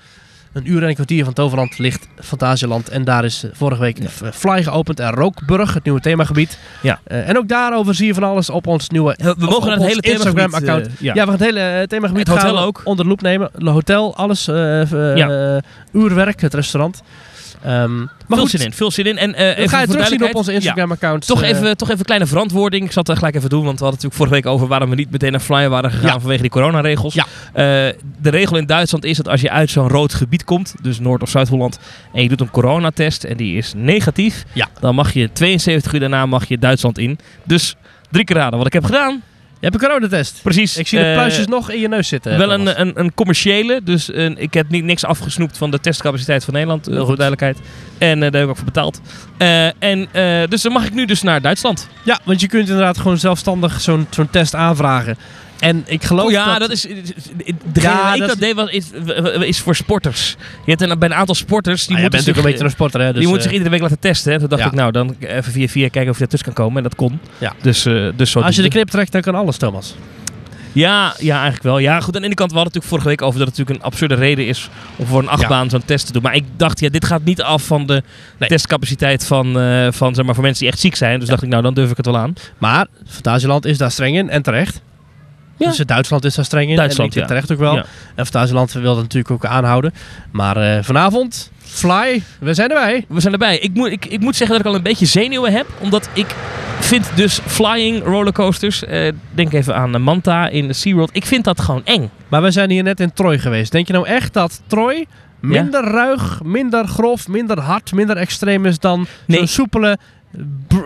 [0.54, 2.88] Een uur en een kwartier van Toverland ligt Fantasieland.
[2.88, 4.04] En daar is eh, vorige week Ja.
[4.22, 5.00] eh, Fly geopend.
[5.00, 6.58] En Rookburg, het nieuwe themagebied.
[6.82, 7.00] Ja.
[7.04, 9.76] Eh, en ook daarover zie je van alles op ons nieuwe We op mogen naar
[9.78, 10.52] het hele Instagram-account.
[10.52, 10.98] Instagram-account.
[11.00, 11.14] ja.
[11.14, 11.20] ja.
[11.24, 12.80] we gaan het hele eh, themagebied Het hotel gaan ook.
[12.84, 13.50] onder de loep nemen.
[13.64, 14.48] Hotel, alles.
[14.48, 15.54] eh, eh, Ja.
[15.56, 17.02] eh, uurwerk, het restaurant.
[17.64, 19.18] Ehm, maar veel goed, zin in, veel zin in.
[19.18, 20.56] En, eh even ga je voor terugzien op onze Ja.
[20.56, 21.26] Instagram-account.
[21.26, 22.84] Toch Eh, even, toch even een kleine verantwoording.
[22.84, 24.90] Ik zal het eh, gelijk even doen, want we hadden natuurlijk vorige week over waarom
[24.90, 26.20] we niet meteen naar Flyer waren gegaan Ja.
[26.20, 27.14] vanwege die coronaregels.
[27.14, 27.24] Ja.
[27.52, 27.64] Eh,
[28.20, 31.22] de regel in Duitsland is dat als je uit zo'n rood gebied komt, dus Noord-
[31.22, 31.78] of Zuid-Holland,
[32.12, 34.44] en je doet een coronatest en die is negatief,
[34.80, 37.18] dan mag je 72 uur daarna mag je Duitsland in.
[37.44, 37.74] Dus
[38.10, 39.22] drie keer raden wat ik heb gedaan.
[39.64, 40.40] Je hebt een coronatest.
[40.42, 40.76] Precies.
[40.76, 42.38] Ik zie de eh, pluisjes nog in je neus zitten.
[42.38, 46.44] wel een, een, een commerciële, dus een, ik heb niet, niks afgesnoept van de testcapaciteit
[46.44, 47.16] van Nederland, eh, Heel goed.
[47.16, 47.58] duidelijkheid.
[47.98, 49.00] En eh, daar heb ik ook voor betaald.
[49.36, 51.88] Eh, en, eh, dus dan mag ik nu dus naar Duitsland.
[52.02, 55.16] Ja, want je kunt inderdaad gewoon zelfstandig zo'n zo'n test aanvragen.
[55.64, 56.60] En ik geloof Oh ja, dat...
[56.60, 56.82] dat, is.
[57.72, 58.90] Degene Ja, ik dat deed was, is,
[59.40, 60.36] is voor sporters.
[60.64, 63.00] Je hebt een, bij een aantal sporters die Ah, moeten natuurlijk een beetje een sporter,
[63.00, 63.12] hè?
[63.12, 64.32] Dus, die moeten eh, zich iedere week laten testen.
[64.32, 64.38] Hè.
[64.38, 64.68] Toen dacht ja.
[64.68, 66.76] ik, nou dan even via via kijken of je ertussen kan komen.
[66.76, 67.20] En dat kon.
[67.38, 67.52] Ja.
[67.62, 69.94] Dus, eh, dus zo als je de knip trekt, dan kan alles, Thomas.
[70.72, 71.78] Ja, ja, eigenlijk wel.
[71.78, 72.14] Ja, goed.
[72.14, 73.90] Aan de ene kant, we hadden het natuurlijk vorige week over dat het natuurlijk een
[73.92, 76.22] absurde reden is om voor een achtbaan zo'n test te doen.
[76.22, 78.02] Maar ik dacht, ja, dit gaat niet af van de
[78.38, 78.48] Nee.
[78.48, 81.14] testcapaciteit van, eh, van, zeg maar, voor mensen die echt ziek zijn.
[81.18, 81.30] Dus Ja.
[81.30, 82.34] dacht ik, nou, dan durf ik het wel aan.
[82.58, 84.80] Maar Fantasieland is daar streng in en terecht.
[85.56, 85.68] Ja.
[85.68, 86.76] Dus Duitsland is daar streng in.
[86.76, 87.28] Duitsland, en ik ja.
[87.28, 87.74] terecht ook wel.
[87.74, 87.84] Ja.
[88.14, 89.92] En Fantasieland wil dat natuurlijk ook aanhouden.
[90.30, 93.04] Maar eh, vanavond, Fly, we zijn erbij.
[93.08, 93.58] We zijn erbij.
[93.58, 95.66] Ik moet, ik, ik moet zeggen dat ik al een beetje zenuwen heb.
[95.80, 96.34] Omdat ik
[96.80, 98.84] vind dus flying rollercoasters.
[98.84, 101.10] eh, denk even aan de Manta in SeaWorld.
[101.12, 102.10] Ik vind dat gewoon eng.
[102.28, 103.72] Maar we zijn hier net in Troy geweest.
[103.72, 105.06] Denk je nou echt dat Troy
[105.40, 109.38] minder ruig, minder grof, minder hard, minder extreem is dan Nee.
[109.38, 109.98] zo'n soepele,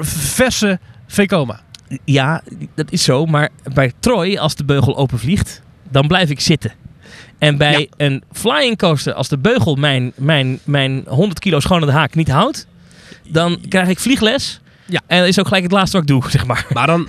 [0.00, 1.60] verse Vekoma?
[2.04, 2.42] Ja,
[2.74, 3.26] dat is zo.
[3.26, 6.72] Maar bij Troy, als de beugel openvliegt, dan blijf ik zitten.
[7.38, 7.86] En bij Ja.
[8.06, 12.30] een flying coaster, als de beugel mijn, mijn, mijn 100 kilo schone de haak niet
[12.30, 12.66] houdt,
[13.28, 14.60] dan krijg ik vliegles.
[14.88, 15.00] Ja.
[15.06, 16.66] En dat is ook gelijk het laatste wat ik doe, zeg maar.
[16.72, 17.08] Maar dan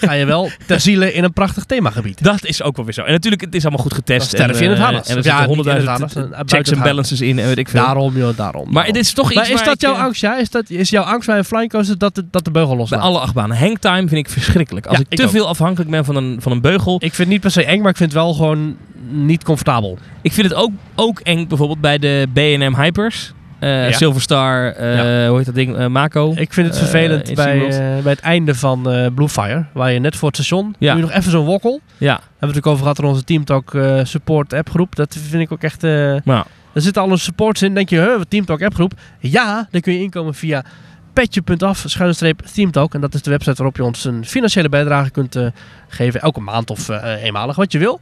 [0.00, 2.22] ga je wel ter ziele in een prachtig themagebied.
[2.22, 3.02] Dat is ook wel weer zo.
[3.02, 4.30] En natuurlijk, het is allemaal goed getest.
[4.30, 5.08] Dan sterf je in het eh, harnas.
[5.08, 7.84] En er zitten het honderdduizend eh, checks en het balances in en weet ik veel.
[7.84, 8.72] Daarom, joh, daarom.
[8.72, 10.38] Maar het is toch iets Maar is dat jouw eh, angst, ja?
[10.38, 12.78] Is, dat, is jouw angst bij een flying coaster dat de, dat de beugel Bij
[12.78, 13.00] loslaat?
[13.00, 13.56] alle achtbanen.
[13.58, 14.86] Hangtime vind ik verschrikkelijk.
[14.86, 16.94] Als ik te veel afhankelijk ben van een, van een beugel.
[16.94, 18.76] Ik vind het niet per se eng, maar ik vind het wel gewoon
[19.10, 19.98] niet comfortabel.
[20.22, 23.33] Ik vind het ook, ook eng bijvoorbeeld bij de B&M Hypers.
[23.64, 23.96] Eh Ja.
[23.96, 25.76] Silverstar, eh, hoe heet dat ding?
[25.76, 26.32] Eh, Mako.
[26.36, 27.58] Ik vind het vervelend bij,
[28.02, 30.94] bij het einde van Bluefire, waar je net voor het station, Ja.
[30.94, 31.80] je nog even zo'n wokkel.
[31.96, 33.72] Ja, Hebben we het natuurlijk over gehad in onze Teamtalk
[34.02, 34.96] support appgroep.
[34.96, 35.82] Dat vind ik ook echt...
[36.24, 37.74] maar er zitten alle supports in.
[37.74, 38.92] denk je, huh, wat Teamtalk appgroep?
[39.18, 40.64] Ja, dan kun je inkomen via
[41.12, 42.94] petje.af, streep Teamtalk.
[42.94, 45.38] En dat is de website waarop je ons een financiële bijdrage kunt
[45.88, 46.20] geven.
[46.20, 46.88] Elke maand of
[47.22, 48.00] eenmalig, wat je wil.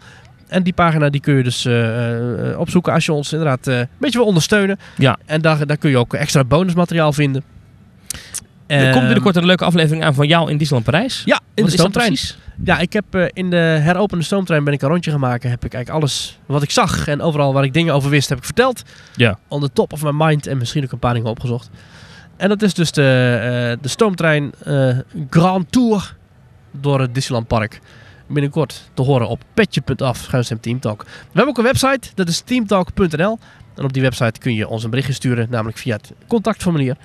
[0.53, 3.79] En die pagina die kun je dus eh, eh, opzoeken als je ons inderdaad eh,
[3.79, 4.79] een beetje wil ondersteunen.
[4.97, 5.19] Ja.
[5.27, 7.43] En daar, daar kun je ook extra bonusmateriaal vinden.
[8.67, 11.23] er komt Ehm, binnenkort een leuke aflevering aan van jou in Disneyland Parijs.
[11.25, 12.17] Ja, in Wat de stoomtrein.
[12.65, 15.51] Ja, ik heb eh, in de heropende stoomtrein ben ik een rondje gaan maken.
[15.51, 18.39] Heb ik eigenlijk alles wat ik zag en overal waar ik dingen over wist, heb
[18.39, 18.83] ik verteld.
[19.17, 19.39] Ja.
[19.49, 21.71] On the top of my mind en misschien ook een paar dingen opgezocht.
[22.37, 24.99] En dat is dus de, eh, de stoomtrein eh,
[25.31, 26.17] Grand Tour
[26.71, 27.81] door het Disneyland Park.
[28.33, 31.03] Binnenkort te horen op petje.af, schuinstem Teamtalk.
[31.03, 33.39] We hebben ook een website, dat is teamtalk.nl.
[33.75, 36.97] En op die website kun je ons een berichtje sturen, namelijk via het contactformulier.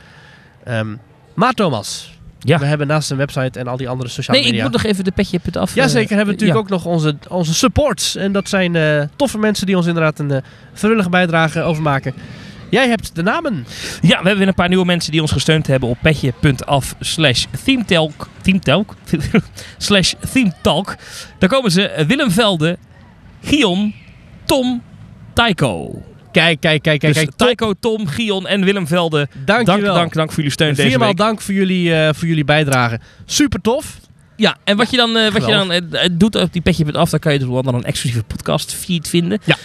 [0.64, 0.96] Ehm,
[1.34, 2.60] maar Thomas, Ja.
[2.60, 4.70] we hebben naast een website en al die andere sociale Nee, ik media...
[4.70, 5.76] moet nog even de petje punt af.
[5.76, 6.76] Jazeker, eh, hebben we natuurlijk ja.
[6.76, 8.16] ook nog onze, onze supports.
[8.16, 10.42] En dat zijn eh, toffe mensen die ons inderdaad een eh,
[10.74, 12.14] vrijwillige bijdrage overmaken.
[12.70, 13.66] Jij hebt de namen.
[14.02, 17.46] Ja, we hebben weer een paar nieuwe mensen die ons gesteund hebben op petje.af slash
[17.64, 18.28] themetalk.
[18.42, 18.96] Themetalk?
[19.78, 20.96] slash themetalk.
[21.40, 22.04] Daar komen ze.
[22.08, 22.78] Willem Velde,
[23.44, 23.94] Gion,
[24.46, 24.82] Tom,
[25.34, 26.02] Taiko.
[26.32, 27.14] Kijk, kijk, kijk, kijk.
[27.14, 27.36] dus kijk.
[27.36, 29.28] Taiko, Tom, Gion en Willem Velde.
[29.46, 29.96] Dank, Dank, je wel.
[29.96, 31.18] dank, dank voor jullie steun deze Viermaal week.
[31.18, 33.00] dank voor jullie, eh, voor jullie bijdrage.
[33.26, 33.98] Super tof.
[34.38, 37.20] Ja, en wat je dan, eh, wat je dan eh, doet op die petje.af, dan
[37.20, 39.40] kan je dus wel dan een exclusieve podcast feed vinden.
[39.44, 39.56] Ja.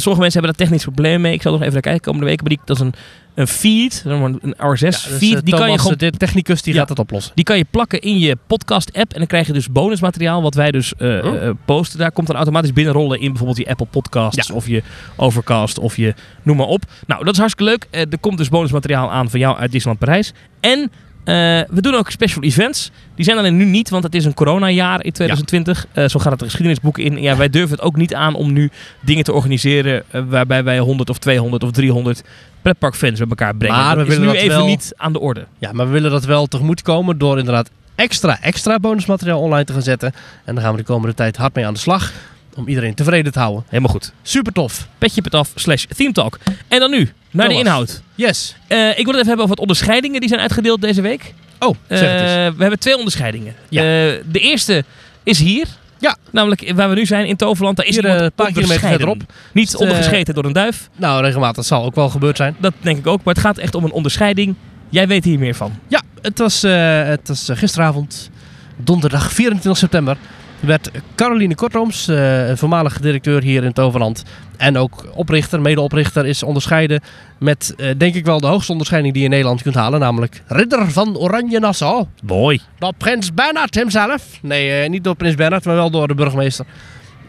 [0.00, 1.32] Sommige mensen hebben daar technisch probleem mee.
[1.32, 2.40] Ik zal nog even naar kijken komende week.
[2.40, 2.94] Maar die, dat is een,
[3.34, 5.44] een feed, een RSS Ja, dus, feed.
[5.44, 6.78] die kan je gewoon de technicus, die Ja.
[6.80, 7.32] gaat het oplossen.
[7.34, 9.12] Die kan je plakken in je podcast-app.
[9.12, 10.42] En dan krijg je dus bonusmateriaal.
[10.42, 11.50] Wat wij dus Oh.
[11.64, 11.98] posten.
[11.98, 14.48] Daar komt dan automatisch binnenrollen in bijvoorbeeld je Apple Podcasts.
[14.48, 14.54] Ja.
[14.54, 14.82] Of je
[15.16, 15.78] Overcast.
[15.78, 16.82] Of je noem maar op.
[17.06, 18.06] Nou, dat is hartstikke leuk.
[18.10, 20.32] Er komt dus bonusmateriaal aan van jou uit Disneyland Parijs.
[20.60, 20.90] En
[21.26, 21.34] eh,
[21.68, 22.90] we doen ook special events.
[23.14, 25.86] Die zijn alleen nu niet, want het is een coronajaar in 2020.
[25.92, 27.22] Eh, zo gaat het de geschiedenisboeken in.
[27.22, 30.02] Ja, wij durven het ook niet aan om nu dingen te organiseren.
[30.10, 32.22] eh, waarbij wij 100 of 200 of 300
[32.62, 33.76] pretparkfans bij elkaar brengen.
[33.76, 35.46] Maar we dat is nu dat even wel- niet aan de orde.
[35.58, 39.82] Ja, maar we willen dat wel tegemoetkomen door inderdaad extra, extra bonusmateriaal online te gaan
[39.82, 40.12] zetten.
[40.44, 42.12] En daar gaan we de komende tijd hard mee aan de slag.
[42.56, 43.64] Om iedereen tevreden te houden.
[43.68, 44.12] Helemaal goed.
[44.22, 44.88] Super tof.
[44.98, 46.38] petje.af slash themetalk.
[46.68, 48.02] En dan nu, naar de inhoud.
[48.14, 48.56] Yes.
[48.66, 51.34] Eh, ik wil het even hebben over wat onderscheidingen die zijn uitgedeeld deze week.
[51.58, 52.30] Oh, zeg het eens.
[52.30, 53.54] Eh, we hebben twee onderscheidingen.
[53.68, 53.80] Ja.
[53.82, 53.86] Eh,
[54.30, 54.84] de eerste
[55.22, 55.66] is hier.
[55.98, 56.16] Ja.
[56.30, 57.76] Namelijk waar we nu zijn in Toverland.
[57.76, 59.22] Daar is Hier, eh, een paar kilometer verderop.
[59.52, 60.88] Niet Eh, ondergescheten door een duif.
[60.96, 61.56] Nou, regelmatig.
[61.56, 62.56] Dat zal ook wel gebeurd zijn.
[62.58, 63.24] Dat denk ik ook.
[63.24, 64.54] Maar het gaat echt om een onderscheiding.
[64.88, 65.72] Jij weet hier meer van.
[65.88, 68.30] Ja, het was, eh, het was eh, gisteravond,
[68.76, 70.16] donderdag 24 september,
[70.60, 74.24] werd Caroline Kortrooms, eh, voormalig directeur hier in Toverland
[74.56, 77.00] en ook oprichter, medeoprichter, is onderscheiden
[77.38, 80.42] met, eh, denk ik wel, de hoogste onderscheiding die je in Nederland kunt halen, namelijk
[80.46, 82.04] Ridder van Oranje Nassau.
[82.22, 82.60] Mooi.
[82.78, 84.22] Door prins Bernhard hemzelf.
[84.42, 86.66] Nee, eh, niet door prins Bernhard, maar wel door de burgemeester.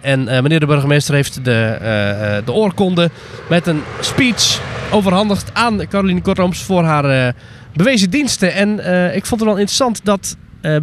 [0.02, 3.10] En eh, meneer de burgemeester heeft de, de oorkonde
[3.50, 4.62] met een speech
[4.92, 7.34] overhandigd aan Caroline Kortrooms voor haar
[7.74, 8.54] bewezen diensten.
[8.54, 8.72] En
[9.16, 10.36] ik vond het wel interessant dat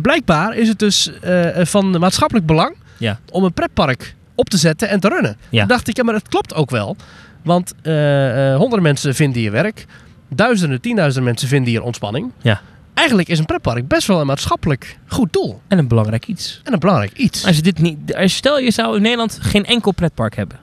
[0.02, 3.18] blijkbaar is het dus eh, van maatschappelijk belang Ja.
[3.30, 5.36] om een pretpark op te zetten en te runnen.
[5.48, 5.58] Ja.
[5.58, 6.96] Toen dacht ik, ja, maar dat klopt ook wel.
[7.42, 9.86] Want eh, eh, honderden mensen vinden hier werk.
[10.28, 12.30] Duizenden, tienduizenden mensen vinden hier ontspanning.
[12.42, 12.60] Ja.
[12.94, 15.60] Eigenlijk is een pretpark best wel een maatschappelijk goed doel.
[15.68, 16.60] En een belangrijk iets.
[16.64, 17.46] En een belangrijk iets.
[17.46, 20.58] Als je dit niet, als stel je zou in Nederland geen enkel pretpark hebben.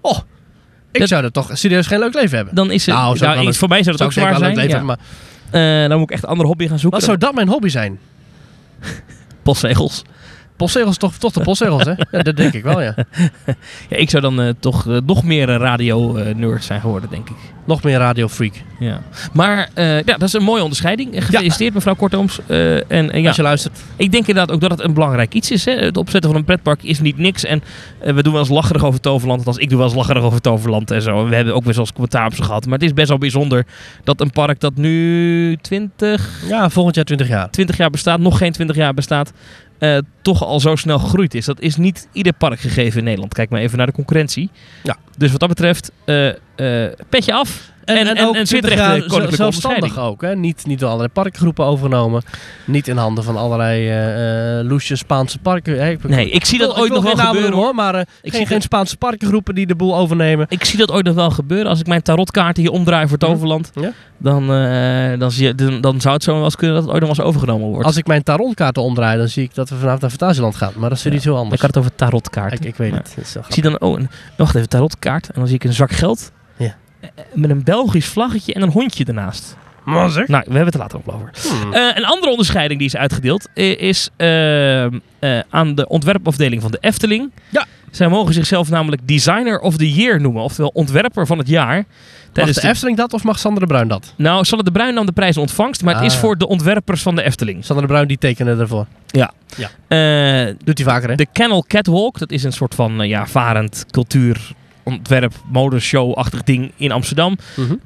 [0.00, 0.18] Oh,
[0.92, 2.54] ik Dat- zou er toch serieus geen leuk leven hebben.
[2.54, 4.56] Dan is het, Nou, nou, voor mij zou dat Zou ook zwaar zijn.
[4.56, 4.84] leven Ja.
[4.84, 4.98] maar
[5.50, 6.98] Eh, dan moet ik echt een andere hobby gaan zoeken.
[6.98, 7.98] wat zou dat mijn hobby zijn?
[9.42, 10.02] Postzegels.
[10.62, 11.92] Postzegels, toch, toch de postzegels, hè?
[12.10, 12.94] Ja, dat denk ik wel, ja.
[13.90, 17.36] Ja, ik zou dan eh, toch eh, nog meer een radio-nerd zijn geworden, denk ik.
[17.64, 18.52] Nog meer Radio Freak.
[18.78, 19.02] Ja.
[19.32, 21.24] Maar eh, ja, dat is een mooie onderscheiding.
[21.24, 22.40] Gefeliciteerd, mevrouw Kortooms.
[22.46, 23.80] Eh, en en ja, Als je luistert.
[23.96, 25.64] ik denk inderdaad ook dat het een belangrijk iets is.
[25.64, 25.72] Hè.
[25.72, 27.44] Het opzetten van een pretpark is niet niks.
[27.44, 27.62] En
[28.00, 29.38] we doen wel eens lacherig over Toverland.
[29.38, 31.28] Althans, ik doe wel eens lacherig over Toverland en zo.
[31.28, 32.64] We hebben ook wel eens commentaar op ze gehad.
[32.64, 33.66] Maar het is best wel bijzonder
[34.04, 37.50] dat een park dat nu 20, Ja, volgend jaar 20 jaar.
[37.50, 39.32] 20 jaar bestaat, nog geen 20 jaar bestaat,
[39.82, 41.44] eh, toch al zo snel gegroeid is.
[41.44, 43.34] Dat is niet ieder park gegeven in Nederland.
[43.34, 44.50] Kijk maar even naar de concurrentie.
[44.82, 44.96] Ja.
[45.16, 46.30] Dus wat dat betreft, eh,
[47.08, 47.71] petje af.
[47.84, 50.36] En, en, en, ook zeer 20 terecht jaar de koninklijke zo- zelfstandig ook, hè?
[50.36, 52.22] Niet, niet door allerlei parkgroepen overgenomen.
[52.64, 55.90] Niet in handen van allerlei eh eh, loesje Spaanse parken.
[55.90, 57.52] Ik- Nee, ik zie dat ooit nog wel gebeuren.
[57.52, 60.46] hoor, maar eh, zie geen, geen Spaanse parkengroepen die de boel overnemen.
[60.48, 61.66] Ik zie dat ooit nog wel gebeuren.
[61.68, 63.24] Als ik mijn tarotkaarten hier omdraai voor Hm.
[63.24, 63.92] Toverland, Ja.
[64.18, 66.92] dan, eh, dan, zie je, dan, dan zou het zo wel eens kunnen dat het
[66.94, 67.84] ooit nog wel eens overgenomen wordt.
[67.86, 70.72] Als ik mijn tarotkaarten omdraai, dan zie ik dat we vanavond naar Fantasieland gaan.
[70.76, 71.18] Maar dat is weer Ja.
[71.18, 71.60] iets heel ik anders.
[71.60, 72.58] had het over tarotkaarten.
[72.58, 73.14] Ik, ik weet het.
[73.46, 75.26] Ik zie dan, oh, een, wacht even, tarotkaart.
[75.26, 76.32] En dan zie ik een zak geld.
[77.02, 77.08] Ja.
[77.14, 79.56] Eh, Met een Belgisch vlaggetje en een hondje ernaast.
[79.84, 80.28] Maar zeg.
[80.28, 81.30] Nou, we hebben het er later op over.
[81.62, 81.72] Hmm.
[81.72, 84.90] Eh, een andere onderscheiding die is uitgedeeld is eh, eh,
[85.50, 87.30] aan de ontwerpafdeling van de Efteling.
[87.48, 87.64] Ja.
[87.90, 91.84] Zij mogen zichzelf namelijk Designer of the Year noemen, oftewel ontwerper van het jaar.
[92.32, 94.14] Tijdens de de- Efteling dat of mag Sander de Bruin dat?
[94.16, 96.20] nou, Sander de Bruin nam de prijs in ontvangst, maar het is Ah.
[96.20, 97.64] voor de ontwerpers van de Efteling.
[97.64, 98.86] Sander de Bruin die tekenen ervoor.
[99.88, 101.14] Eh, Doet hij vaker, hè?
[101.14, 106.92] de Kennel Catwalk, dat is een soort van ja, varend cultuur, ontwerp, modeshow-achtig ding in
[106.92, 107.36] Amsterdam.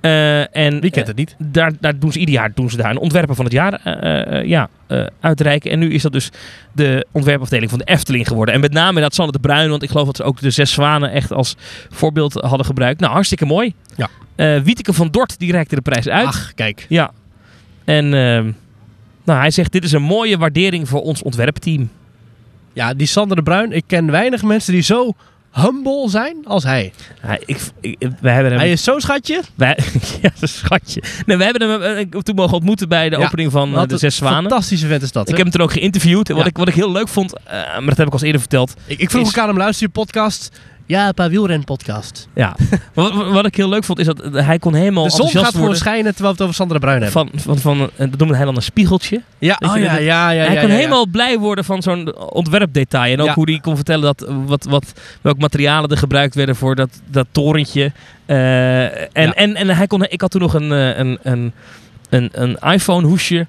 [0.00, 1.36] Eh, en, Wie kent eh, het niet?
[1.38, 4.38] daar, daar doen ze ieder jaar doen ze daar een ontwerper van het jaar eh,
[4.38, 5.70] eh, ja, eh, uitreiken.
[5.70, 6.30] En nu is dat dus
[6.72, 8.54] de ontwerpafdeling van de Efteling geworden.
[8.54, 10.72] En met name dat Sander de Bruin, want ik geloof dat ze ook de Zes
[10.72, 11.56] Zwanen echt als
[11.90, 13.00] voorbeeld hadden gebruikt.
[13.00, 13.74] Nou, hartstikke mooi.
[13.96, 14.08] Ja.
[14.36, 16.26] Eh, Wieteke van Dort, die reikte de prijs uit.
[16.26, 16.86] Ach, kijk.
[16.88, 17.10] Ja.
[17.84, 18.50] En ehm,
[19.24, 21.90] nou, hij zegt, dit is een mooie waardering voor ons ontwerpteam.
[22.72, 23.72] Ja, die Sander de Bruin.
[23.72, 25.14] Ik ken weinig mensen die zo
[25.62, 26.92] humble zijn als hij.
[27.20, 28.60] Hij, ik, ik, wij hebben hem...
[28.60, 29.40] Hij is zo'n schatje.
[29.54, 29.78] wij,
[30.22, 31.02] ja, een schatje.
[31.26, 33.96] Nee, we hebben hem eh, toen mogen ontmoeten bij de Ja, opening van eh, de
[33.98, 34.40] Zes Zwanen.
[34.50, 35.22] Fantastische vent is dat.
[35.22, 35.34] Ik hè?
[35.36, 36.28] heb hem toen ook geïnterviewd.
[36.28, 36.50] En wat, Ja.
[36.50, 38.74] ik, wat ik heel leuk vond, eh, maar dat heb ik al eens eerder verteld.
[38.86, 40.50] ik, ik vroeg is- elkaar aan hem luister je podcast.
[40.86, 42.28] Ja, een paar wielren podcast.
[42.34, 42.56] Ja.
[42.94, 45.54] wat, wat- ik heel leuk vond, is dat hij kon helemaal De zon enthousiast gaat
[45.62, 47.30] gewoon schijnen terwijl we het over Sander de Bruin hebben.
[47.30, 49.22] Van, van, van, eh, dat noemde hij dan een spiegeltje.
[49.38, 53.12] ja, oh, ja, ja, ja, hij ja, kon ja, helemaal blij worden van zo'n ontwerpdetail.
[53.12, 56.74] En ook hoe hij kon vertellen dat, wat, wat, welke materialen er gebruikt werden voor
[56.74, 57.92] dat, dat torentje.
[58.26, 58.84] Eh,
[59.16, 61.52] en, en, en hij kon, ik had toen nog een, eh, een, een,
[62.10, 63.46] een, een iPhone hoesje.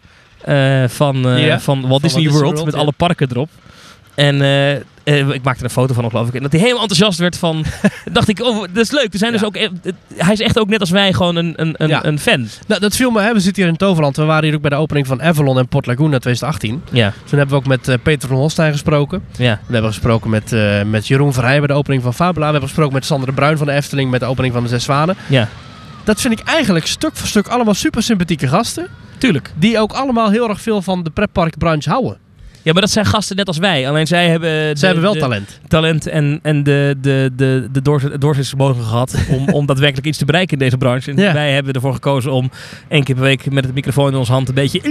[0.87, 1.15] van,
[1.59, 3.49] van Walt Walt Disney World, World, met alle parken erop.
[4.17, 6.33] En eh, eh, ik maakte er een foto van, geloof ik.
[6.33, 7.65] En dat hij helemaal enthousiast werd van...
[8.11, 9.13] dacht ik, oh, dat is leuk.
[9.13, 9.69] Er zijn dus ook, e-
[10.15, 12.05] hij is echt ook net als wij gewoon een, een, een, Ja.
[12.05, 12.47] een fan.
[12.67, 13.33] Nou, dat viel me, hè.
[13.33, 14.15] we zitten hier in Toverland.
[14.15, 16.81] We waren hier ook bij de opening van Avalon en Port Laguna 2018.
[16.91, 19.23] Ja, Toen hebben we ook met eh, Peter van Holstein gesproken.
[19.37, 19.59] ja.
[19.67, 22.45] We hebben gesproken met, met Jeroen Verheij bij de opening van Fabula.
[22.45, 24.69] We hebben gesproken met Sander de Bruin van de Efteling met de opening van de
[24.69, 25.15] Zes Zwanen.
[25.27, 25.47] ja.
[26.03, 28.87] Dat vind ik eigenlijk stuk voor stuk allemaal super sympathieke gasten.
[29.17, 29.51] Tuurlijk.
[29.55, 32.17] Die ook allemaal heel erg veel van de pretparkbranche houden.
[32.67, 33.89] Ja, maar dat zijn gasten net als wij.
[33.89, 34.49] Alleen zij hebben...
[34.49, 35.59] Ze de- hebben wel de- talent.
[35.67, 40.53] talent en, en de, de, de, de doorzettingsvermogen gehad om, om daadwerkelijk iets te bereiken
[40.53, 41.11] in deze branche.
[41.11, 41.33] En Ja.
[41.33, 42.51] wij hebben ervoor gekozen om
[42.87, 44.81] één keer per week met het microfoon in onze hand een beetje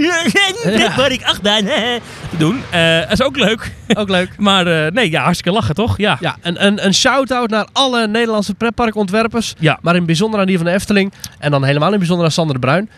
[0.63, 0.95] Ja.
[1.01, 2.61] wat ik achtbaan te doen.
[2.71, 3.71] Eh, dat is ook leuk.
[3.93, 4.29] Ook leuk.
[4.47, 5.97] Maar eh, nee, ja, hartstikke lachen toch?
[5.97, 6.17] Ja.
[6.19, 9.53] Ja, een, een, een shout-out naar alle Nederlandse pretparkontwerpers.
[9.59, 9.79] Ja.
[9.81, 11.13] Maar in bijzonder aan die van de Efteling.
[11.39, 12.89] En dan helemaal in bijzonder aan Sander de Bruin.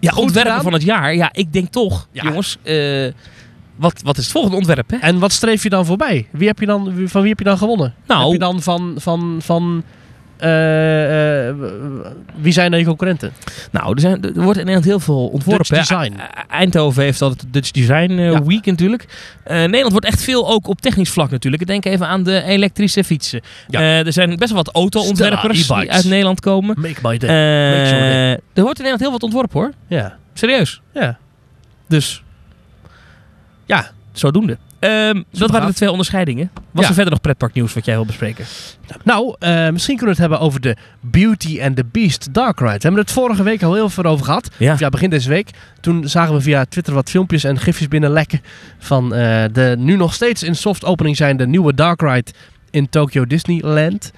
[0.00, 0.64] Ja, Goed ontwerper gedaan.
[0.64, 1.14] van het jaar.
[1.14, 2.22] Ja, ik denk toch, Ja.
[2.22, 2.56] jongens.
[2.62, 3.06] eh,
[3.76, 4.96] wat, wat is het volgende ontwerp, hè?
[4.96, 6.28] En wat streef je dan voorbij?
[6.30, 7.94] Wie heb je dan, van wie heb je dan gewonnen?
[8.06, 8.22] Nou.
[8.22, 8.94] Heb je dan van...
[8.98, 9.84] van, van
[10.36, 11.54] eh, eh,
[12.36, 13.32] wie zijn dan je concurrenten?
[13.70, 15.66] Nou, er, zijn, er wordt in Nederland heel veel ontworpen.
[15.76, 15.88] Dutch.
[15.88, 16.12] Design.
[16.12, 18.42] E- Eindhoven heeft altijd Dutch Design eh, Ja.
[18.42, 19.04] Week natuurlijk.
[19.44, 21.66] Nederland wordt echt veel ook op technisch vlak natuurlijk.
[21.66, 23.40] Denk even aan de elektrische fietsen.
[23.68, 23.80] Ja.
[23.80, 26.80] Er zijn best wel wat auto-ontwerpers die uit Nederland komen.
[26.80, 27.70] Make my day.
[27.78, 28.40] Make sure day.
[28.54, 29.72] er wordt in Nederland heel wat ontworpen hoor.
[29.88, 30.16] ja.
[30.34, 30.80] Serieus.
[30.92, 31.18] Ja.
[31.88, 32.22] Dus
[33.66, 33.90] Ja.
[34.12, 34.58] zodoende.
[34.78, 36.50] Ehm, dat waren de twee onderscheidingen.
[36.70, 36.88] Was Ja.
[36.88, 38.44] er verder nog pretparknieuws wat jij wil bespreken?
[39.04, 42.72] Nou, eh, misschien kunnen we het hebben over de Beauty and the Beast Dark Ride.
[42.72, 44.50] We hebben het vorige week al heel veel over gehad.
[44.58, 44.72] Ja.
[44.72, 45.50] Of ja, begin deze week.
[45.80, 48.40] Toen zagen we via Twitter wat filmpjes en gifjes binnenlekken
[48.78, 52.30] van eh, de nu nog steeds in soft opening zijn de nieuwe Dark Ride
[52.70, 54.12] in Tokyo Disneyland.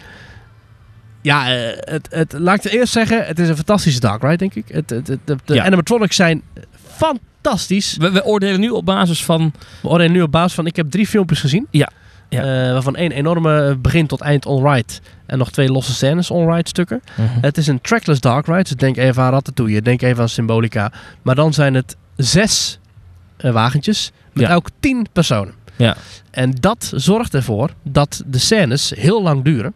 [1.22, 4.36] Ja, eh, het, het, laat ik het eerst zeggen, het is een fantastische Dark Ride,
[4.36, 4.64] denk ik.
[4.68, 5.64] Het, het, het- de de Ja.
[5.64, 6.42] animatronics zijn
[6.96, 7.24] fantastisch.
[7.98, 9.52] We, we oordelen nu op basis van...
[9.82, 11.66] We oordelen nu op basis van, ik heb drie filmpjes gezien.
[11.70, 11.90] Ja,
[12.28, 12.40] ja.
[12.66, 14.92] Eh, waarvan één enorme begin tot eind on-ride.
[15.26, 17.02] En nog twee losse scènes on-ride stukken.
[17.20, 18.62] Het is een trackless dark ride.
[18.62, 20.92] Dus denk even aan Ratatouille, denk even aan Symbolica.
[21.22, 22.78] Maar dan zijn het zes
[23.36, 24.50] eh, wagentjes met Ja.
[24.50, 25.54] elk tien personen.
[25.76, 25.96] Ja.
[26.30, 29.74] En dat zorgt ervoor dat de scènes heel lang duren.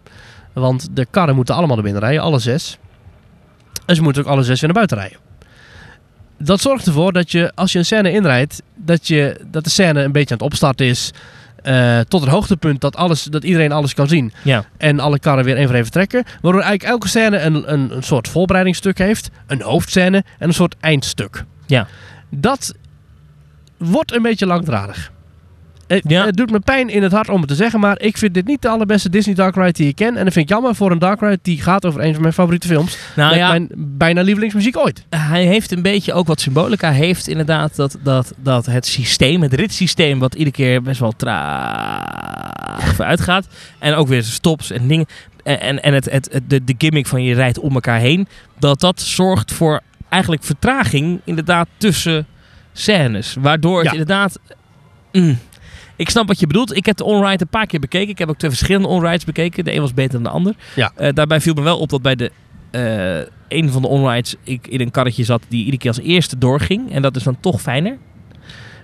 [0.52, 2.78] Want de karren moeten allemaal naar binnen rijden, alle zes.
[3.86, 5.18] En ze moeten ook alle zes weer naar buiten rijden.
[6.42, 10.02] Dat zorgt ervoor dat je, als je een scène inrijdt, dat, je, dat de scène
[10.02, 11.10] een beetje aan het opstarten is.
[11.62, 14.32] eh, tot het hoogtepunt dat, alles, dat iedereen alles kan zien.
[14.42, 14.64] Ja.
[14.76, 16.24] En alle karren weer één voor één vertrekken.
[16.40, 19.30] Waardoor eigenlijk elke scène een, een, een soort voorbereidingsstuk heeft.
[19.46, 21.44] Een hoofdscène en een soort eindstuk.
[21.66, 21.86] Ja.
[22.30, 22.74] Dat
[23.76, 25.10] wordt een beetje langdradig.
[25.96, 26.24] Het, Ja.
[26.24, 28.46] het doet me pijn in het hart om het te zeggen, maar ik vind dit
[28.46, 30.16] niet de allerbeste Disney Dark Ride die ik ken.
[30.16, 32.34] En dat vind ik jammer voor een Dark Ride die gaat over een van mijn
[32.34, 32.98] favoriete films.
[33.16, 35.04] Nou met ja, mijn bijna lievelingsmuziek ooit.
[35.10, 39.54] hij heeft een beetje ook wat symbolica heeft inderdaad dat, dat, dat het systeem, het
[39.54, 43.46] ritssysteem wat iedere keer best wel traag vooruit gaat
[43.78, 45.06] en ook weer stops en dingen
[45.42, 48.28] en, en, en het, het, het- de, de gimmick van je rijdt om elkaar heen,
[48.58, 52.26] dat dat zorgt voor eigenlijk vertraging inderdaad tussen
[52.72, 53.90] scènes, waardoor het Ja.
[53.92, 54.38] inderdaad
[55.12, 55.38] mm,
[56.00, 56.76] ik snap wat je bedoelt.
[56.76, 58.08] Ik heb de onride een paar keer bekeken.
[58.08, 59.64] Ik heb ook twee verschillende onrides bekeken.
[59.64, 60.54] De een was beter dan de ander.
[60.74, 60.92] Ja.
[60.96, 62.30] Eh, daarbij viel me wel op dat bij de
[62.70, 66.38] eh, een van de onrides ik in een karretje zat die iedere keer als eerste
[66.38, 66.92] doorging.
[66.92, 67.96] En dat is dan toch fijner.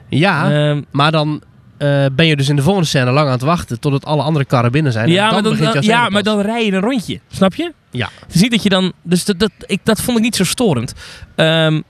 [0.08, 1.42] Ja, Ehm, maar dan
[1.78, 4.44] eh, ben je dus in de volgende scène lang aan het wachten totdat alle andere
[4.44, 5.04] karren binnen zijn.
[5.06, 7.20] En ja, dan maar dan, dan- ja, maar dan rij je een rondje.
[7.30, 7.72] Snap je?
[7.90, 8.08] Ja.
[8.26, 8.92] Het is niet dat je dan...
[9.02, 10.92] Dus dat, dat, ik, dat vond ik niet zo storend.
[11.34, 11.80] Ehm,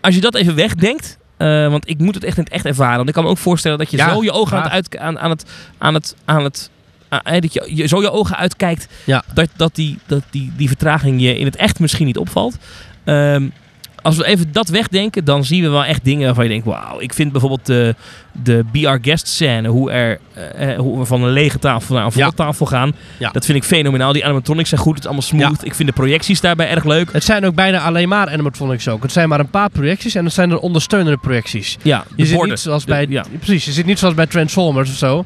[0.00, 1.18] als je dat even wegdenkt...
[1.42, 2.96] eh, want ik moet het echt in het echt ervaren.
[2.96, 4.98] Want ik kan me ook voorstellen dat je Ja, zo je ogen aan het, uit,
[4.98, 5.44] aan, aan het...
[5.78, 6.70] Aan het, aan het
[7.24, 9.24] dat je, je zo je ogen uitkijkt Ja.
[9.34, 12.56] dat, dat, die, dat die, die vertraging je in het echt misschien niet opvalt.
[13.04, 13.48] Ehm,
[14.02, 17.00] als we even dat wegdenken, dan zien we wel echt dingen waarvan je denkt: wauw.
[17.00, 17.94] Ik vind bijvoorbeeld de,
[18.42, 22.04] de BR guest scène, hoe, er, eh, eh, hoe we van een lege tafel naar
[22.04, 22.30] een volle Ja.
[22.30, 22.92] tafel gaan.
[23.18, 23.30] Ja.
[23.30, 24.12] Dat vind ik fenomenaal.
[24.12, 25.64] Die animatronics zijn goed, het is allemaal smooth.
[25.64, 27.12] Ik vind de projecties daarbij erg leuk.
[27.12, 29.02] Het zijn ook bijna alleen maar animatronics ook.
[29.02, 31.78] Het zijn maar een paar projecties en het zijn er ondersteunende projecties.
[31.82, 32.50] Ja, Je zit borden.
[32.50, 33.24] niet zoals De- bij, ja.
[33.38, 35.24] precies, je zit niet zoals bij Transformers of zo.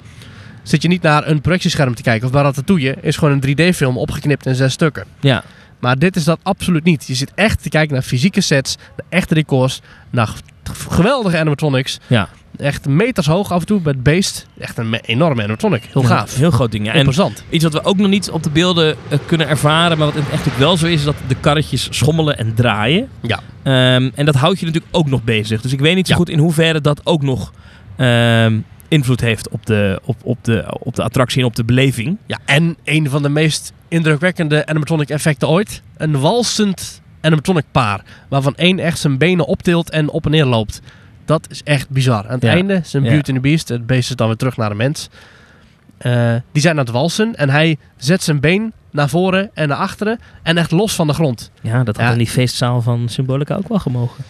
[0.62, 2.26] Zit je niet naar een projectiescherm te kijken.
[2.26, 5.04] Of bij Ratatouille is gewoon een 3D-film opgeknipt in zes stukken.
[5.20, 5.42] Ja.
[5.86, 7.06] Maar dit is dat absoluut niet.
[7.06, 10.30] Je zit echt te kijken naar fysieke sets, naar echte decors, naar
[10.88, 11.98] geweldige animatronics.
[12.06, 12.28] Ja.
[12.56, 14.46] Echt meters hoog af en toe bij het beest.
[14.58, 15.82] Echt een me- enorme animatronic.
[15.92, 16.36] Heel Ja, gaaf.
[16.36, 16.86] Heel groot ding.
[16.86, 16.92] Ja.
[16.92, 17.44] En Imposant.
[17.50, 20.48] iets wat we ook nog niet op de beelden eh, kunnen ervaren, maar wat echt
[20.48, 23.08] ook wel zo is, is dat de karretjes schommelen en draaien.
[23.20, 23.40] Ja.
[23.62, 25.60] Ehm, en dat houdt je natuurlijk ook nog bezig.
[25.60, 26.18] Dus ik weet niet zo Ja.
[26.18, 27.52] goed in hoeverre dat ook nog
[27.96, 32.16] ehm, invloed heeft op de, op, op, de, op de attractie en op de beleving.
[32.26, 35.82] Ja, en een van de meest indrukwekkende animatronic effecten ooit.
[35.96, 38.00] Een walsend animatronic paar.
[38.28, 40.80] Waarvan één echt zijn benen optilt en op en neer loopt.
[41.24, 42.24] Dat is echt bizar.
[42.26, 42.50] Aan het Ja.
[42.50, 43.10] einde, zijn Ja.
[43.10, 45.08] Beauty and the Beast, het beest is dan weer terug naar de mens.
[45.98, 49.76] Eh, die zijn aan het walsen en hij zet zijn been naar voren en naar
[49.78, 51.50] achteren en echt los van de grond.
[51.62, 52.12] Ja, dat had Ja.
[52.12, 54.24] in die feestzaal van Symbolica ook wel gemogen.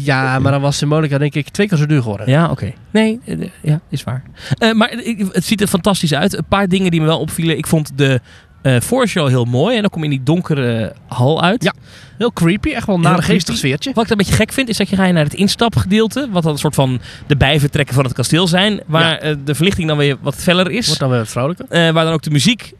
[0.00, 2.28] Ja, maar dan was Symbolica denk ik twee keer zo duur geworden.
[2.30, 2.72] Ja, oké.
[2.90, 3.20] Nee,
[3.62, 4.22] ja, is waar.
[4.58, 4.90] Eh, maar
[5.32, 6.36] het ziet er fantastisch uit.
[6.36, 7.56] Een paar dingen die me wel opvielen.
[7.58, 8.20] Ik vond de
[8.62, 9.74] eh voorshow heel mooi.
[9.76, 11.62] En dan kom je in die donkere hal uit.
[11.64, 11.72] Ja.
[12.18, 13.60] Heel creepy, echt wel een Heel naregeestig creepy.
[13.66, 13.92] sfeertje.
[13.94, 16.28] Wat ik een beetje gek vind, is dat je ga je naar het instapgedeelte.
[16.30, 18.80] Wat dan een soort van de bijvertrekken van het kasteel zijn.
[18.86, 19.18] Waar Ja.
[19.18, 20.84] eh, de verlichting dan weer wat feller is.
[20.86, 21.66] Wordt dan weer wat vrolijker.
[21.68, 22.72] Waar dan ook de muziek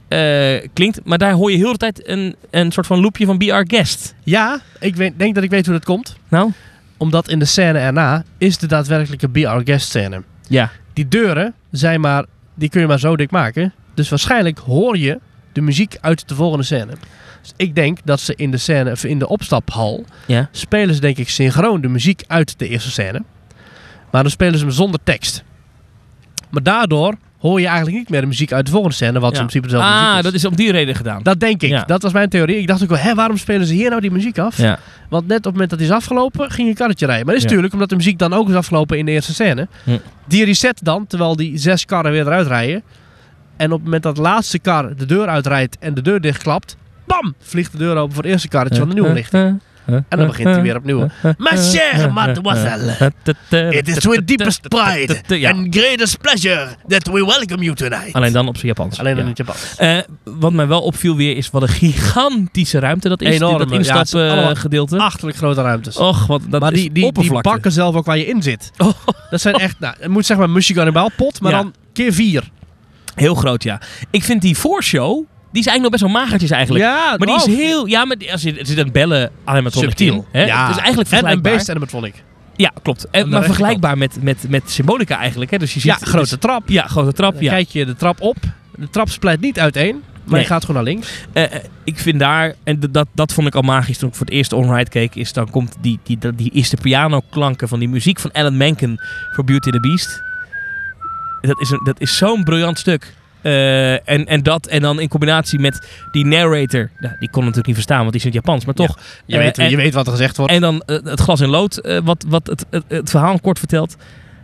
[0.72, 1.00] klinkt.
[1.05, 3.64] Maar daar hoor je heel de tijd een, een soort van loopje van Be Our
[3.68, 4.14] Guest.
[4.24, 6.16] Ja, ik weet, denk dat ik weet hoe dat komt.
[6.28, 6.50] Nou?
[7.03, 10.23] Omdat in de scène erna is de daadwerkelijke Be Our Guest scène.
[10.49, 10.71] Ja.
[10.93, 13.73] Die deuren zijn maar, die kun je maar zo dik maken.
[13.95, 15.21] Dus waarschijnlijk hoor je
[15.53, 16.93] de muziek uit de volgende scène.
[17.41, 20.49] Dus ik denk dat ze in de scène, of in de opstaphal, Ja.
[20.53, 23.23] spelen ze denk ik synchroon de muziek uit de eerste scène.
[24.11, 25.43] Maar dan spelen ze hem zonder tekst.
[26.51, 29.40] Maar daardoor hoor je eigenlijk niet meer de muziek uit de volgende scène, wat Ja.
[29.40, 30.22] in principe dezelfde muziek Ah, is.
[30.24, 31.22] dat is om die reden gedaan.
[31.22, 31.70] Dat denk ik.
[31.70, 31.83] Ja.
[31.85, 32.57] Dat was mijn theorie.
[32.57, 34.57] Ik dacht ook wel, hè, waarom spelen ze hier nou die muziek af?
[34.57, 34.78] Ja.
[35.09, 37.24] Want net op het moment dat die is afgelopen, ging je karretje rijden.
[37.24, 39.68] Maar dat is natuurlijk omdat de muziek dan ook is afgelopen in de eerste scène.
[39.85, 39.90] Hm.
[40.28, 42.83] Die reset dan, terwijl die zes karren weer eruit rijden.
[43.57, 46.76] En op het moment dat de laatste kar de deur uitrijdt en de deur dichtklapt,
[47.07, 49.61] bam, vliegt de deur open voor het eerste karretje van de nieuwe lichting.
[49.87, 51.09] En dan begint hij weer opnieuw.
[51.38, 53.12] Ma chère mademoiselle,
[53.71, 55.51] it is with deepest pride Ja.
[55.51, 58.12] and greatest pleasure that we welcome you tonight.
[58.12, 58.99] Alleen dan op zijn Japans.
[58.99, 59.31] Alleen dan Ja.
[59.31, 59.75] in het Japans.
[59.77, 59.99] Eh,
[60.38, 63.35] wat mij wel opviel weer is wat een gigantische ruimte dat is.
[63.35, 64.99] Enorme, Dat ja, instapgedeelte.
[64.99, 65.97] Achterlijk grote ruimtes.
[65.97, 68.71] Och, wat dat maar die, die, die bakken zelf ook waar je in zit.
[68.79, 68.88] Oh.
[69.31, 71.51] Dat zijn echt, nou, het moet zeg maar Mushigan maar Ja.
[71.51, 72.51] dan keer vier.
[73.14, 73.81] Heel groot, ja.
[74.11, 76.85] Ik vind die voorshow, die is eigenlijk nog best wel magertjes eigenlijk.
[76.85, 77.87] Ja, maar die is heel...
[77.87, 80.25] Ja, maar die- als je, er zit een bellen animatronic in.
[80.33, 80.45] Hè?
[80.45, 80.67] Ja.
[80.67, 81.53] Het is eigenlijk en een vergelijkbaar.
[81.53, 82.15] beest animatronic.
[82.57, 83.07] Ja, klopt.
[83.11, 85.51] En, maar vergelijkbaar met, met, met Symbolica eigenlijk.
[85.51, 85.59] Hè?
[85.59, 86.69] Dus je ziet, Ja, grote dus- trap.
[86.69, 87.33] ja, grote trap.
[87.35, 87.51] Dan Ja.
[87.51, 88.37] kijk je de trap op.
[88.77, 90.41] De trap splijt niet uiteen, maar Nee.
[90.41, 91.09] je gaat gewoon naar links.
[91.33, 94.27] Eh, eh, ik vind daar, en dat, dat vond ik al magisch toen ik voor
[94.27, 97.88] het eerst on-ride keek, is dan komt die, die, die, die eerste pianoklanken van die
[97.88, 99.01] muziek van Alan Menken
[99.35, 100.23] voor Beauty and the Beast.
[101.41, 103.15] Dat is, een, dat is zo'n briljant stuk.
[103.42, 107.66] Eh, en, en dat, en dan in combinatie met die narrator, ja, die kon natuurlijk
[107.66, 108.98] niet verstaan, want die is in het Japans, maar toch.
[109.26, 110.52] Je, weet, en- je weet wat er gezegd wordt.
[110.52, 113.59] En dan eh, het glas in lood, eh, wat, wat het, het, het verhaal kort
[113.59, 113.96] vertelt.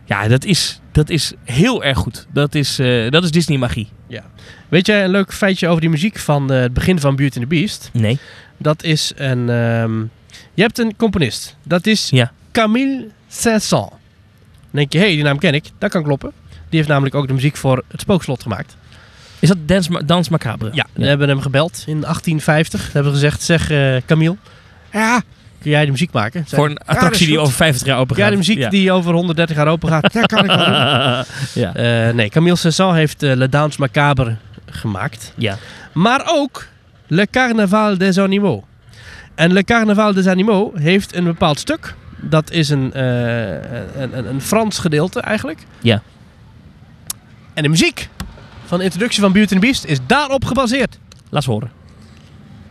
[0.05, 2.27] Ja, dat is, dat is heel erg goed.
[2.33, 2.75] Dat is,
[3.09, 3.87] dat is Disney magie.
[4.69, 7.55] Weet jij een leuk feitje over die muziek van het begin van Beauty and the
[7.55, 7.89] Beast?
[7.93, 8.19] Nee.
[8.57, 9.49] Dat is een...
[9.49, 9.99] ehm,
[10.53, 11.55] je hebt een componist.
[11.63, 12.31] Dat is Ja.
[12.51, 13.89] Camille Saint-Saëns.
[13.89, 13.99] Dan
[14.71, 15.65] denk je, hé, hey, die naam ken ik.
[15.77, 16.31] Dat kan kloppen.
[16.49, 18.77] Die heeft namelijk ook de muziek voor het Spookslot gemaakt.
[19.39, 20.69] Is dat Dans, Ma- Dans Macabre?
[20.73, 22.85] Ja, we hebben hem gebeld in 1850.
[22.85, 24.35] We hebben gezegd, zeg eh Camille,
[24.91, 25.21] ja,
[25.61, 26.43] kun jij de muziek maken?
[26.47, 28.25] Zei Voor een "Ja, dat attractie die goed." over 50 jaar open gaat.
[28.25, 30.13] Ja, de muziek die over 130 jaar open gaat.
[30.13, 31.73] Ja, kan ik wel doen.
[31.73, 35.33] Eh, nee, Camille Saint-Saëns heeft eh, Le Dans Macabre gemaakt.
[35.35, 35.57] ja.
[35.93, 36.67] Maar ook
[37.07, 38.63] Le Carnaval des Animaux.
[39.35, 41.95] En Le Carnaval des Animaux heeft een bepaald stuk.
[42.21, 45.59] Dat is een, eh, een, een, een Frans gedeelte eigenlijk.
[45.81, 46.01] Ja.
[47.53, 48.09] En de muziek
[48.69, 50.99] van de introductie van Beauty and the Beast is daarop gebaseerd.
[51.13, 51.71] Laat eens horen.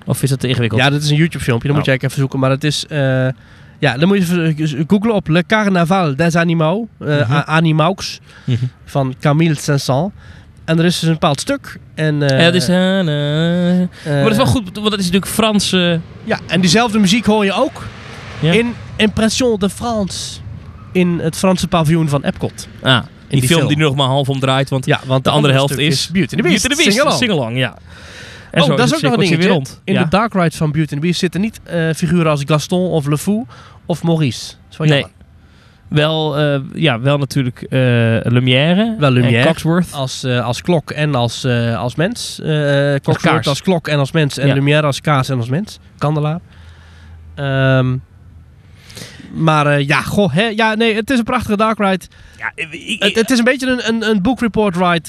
[0.05, 0.81] Of is het te ingewikkeld?
[0.81, 1.69] Ja, dat is een YouTube filmpje.
[1.69, 1.95] Dan moet Oh.
[1.95, 2.39] je even zoeken.
[2.39, 2.87] Maar het is...
[2.87, 3.29] eh,
[3.79, 6.89] ja, dan moet je even googlen op Le Carnaval des Animaux.
[6.99, 7.31] eh.
[7.31, 8.21] A- Animaux.
[8.45, 8.57] Mhm.
[8.85, 10.13] Van Camille Saint-Saëns.
[10.65, 11.79] En er is dus een bepaald stuk.
[11.95, 14.99] En, eh, ja, dat is, eh, eh, eh, maar dat is wel goed, want dat
[14.99, 15.73] is natuurlijk Frans.
[15.73, 17.87] eh, Ja, en diezelfde muziek hoor je ook
[18.41, 18.53] Ja.
[18.53, 20.41] in Impression de France.
[20.93, 22.69] In het Franse paviljoen van Epcot.
[22.83, 23.69] ah, die, die film, film.
[23.69, 26.43] die nu nog maar half omdraait, want Ja, want de andere helft is Beauty and
[26.43, 26.67] the Beast.
[26.67, 27.19] Beauty and the Beast.
[27.19, 27.19] Sing-along.
[27.19, 27.77] Sing-along, ja.
[28.51, 29.49] En Oh, dat is het ook nog een dingetje.
[29.49, 29.81] rond.
[29.85, 30.03] In ja.
[30.03, 33.07] de Dark Ride van Beauty and the Beast zitten niet eh, figuren als Gaston of
[33.07, 33.45] Le Fou
[33.87, 34.47] of Maurice.
[34.47, 34.99] Dat is wel Nee.
[34.99, 35.17] jammer.
[35.89, 37.79] Wel, eh, ja, wel natuurlijk eh
[38.23, 38.97] Lumière.
[38.99, 39.37] Wel Lumière.
[39.39, 39.93] En Cogsworth.
[39.93, 41.45] Als, als klok en als,
[41.77, 42.41] als mens.
[43.03, 44.39] Cogsworth als klok en als mens.
[44.39, 44.55] En Ja.
[44.55, 45.79] Lumière als kaas en als mens.
[45.99, 46.41] Kandelaar.
[47.35, 47.97] Ehm,
[49.33, 50.33] maar eh, ja, goh.
[50.33, 52.05] Hè, ja, nee, het is een prachtige Dark Ride.
[52.39, 55.09] Ja, ik- ik- Het, het is een beetje een, een, een book report ride.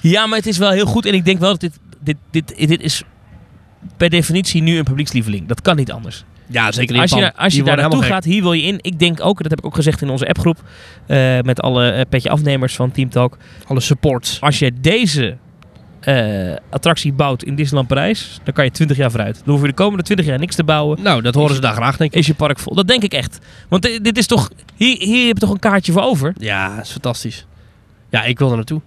[0.00, 1.06] ja, maar het is wel heel goed.
[1.06, 3.02] En ik denk wel dat dit, dit, dit, dit is
[3.96, 5.48] per definitie nu een publiekslieveling.
[5.48, 6.24] Dat kan niet anders.
[6.46, 8.78] Ja, zeker Als je, als je daar naartoe gaat, hier wil je in.
[8.80, 10.62] Ik denk ook, dat heb ik ook gezegd in onze appgroep,
[11.06, 13.36] eh, met alle eh, petje afnemers van Team Talk.
[13.66, 14.40] Alle supports.
[14.40, 15.36] Als je deze
[16.00, 19.34] eh, attractie bouwt in Disneyland Parijs, dan kan je 20 jaar vooruit.
[19.44, 21.02] Dan hoef je de komende 20 jaar niks te bouwen.
[21.02, 22.18] Nou, dat horen ze daar graag, denk ik.
[22.18, 22.74] Is je park vol?
[22.74, 23.38] Dat denk ik echt.
[23.68, 24.50] Want di- dit is toch.
[24.76, 26.34] Hier, hier heb je toch een kaartje voor over?
[26.38, 27.46] Ja, dat is fantastisch.
[28.10, 28.80] Ja, ik wil er naartoe.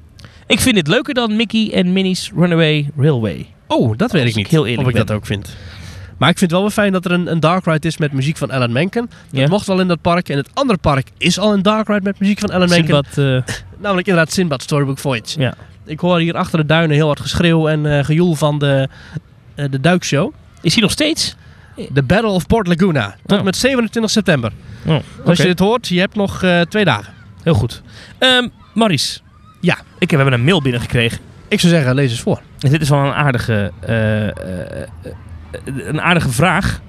[0.48, 3.46] Ik vind dit leuker dan Mickey en Minnie's Runaway Railway.
[3.68, 4.46] Oh, dat weet Als ik niet.
[4.46, 5.06] ik heel eerlijk of ik ben.
[5.06, 5.56] dat ook vind.
[6.18, 8.12] Maar ik vind het wel weer fijn dat er een, een dark ride is met
[8.12, 9.10] muziek van Alan Menken.
[9.32, 9.48] Dat Ja.
[9.48, 10.30] mocht wel in dat park.
[10.30, 13.04] En het andere park is al een dark ride met muziek van Alan Menken.
[13.16, 15.40] Eh, Namelijk inderdaad Sinbad Storybook Voyage.
[15.40, 15.54] ja.
[15.86, 18.88] Ik hoor hier achter de duinen heel hard geschreeuw en eh, gejoel van de,
[19.56, 20.34] eh, de duikshow.
[20.62, 21.36] Is hij nog steeds?
[21.90, 23.16] De Battle of Port Laguna.
[23.26, 23.44] Tot Oh.
[23.44, 24.52] met 27 september.
[24.86, 27.14] Oh, Als je dit hoort, je hebt nog eh, twee dagen.
[27.44, 27.82] Heel goed.
[28.18, 29.20] Ehm Maurice.
[29.62, 29.74] Ja.
[29.78, 31.20] Ik heb, we hebben een mail binnengekregen.
[31.48, 32.42] Ik zou zeggen, lees eens voor.
[32.60, 33.72] En dit is wel een aardige,
[35.66, 36.82] een aardige vraag.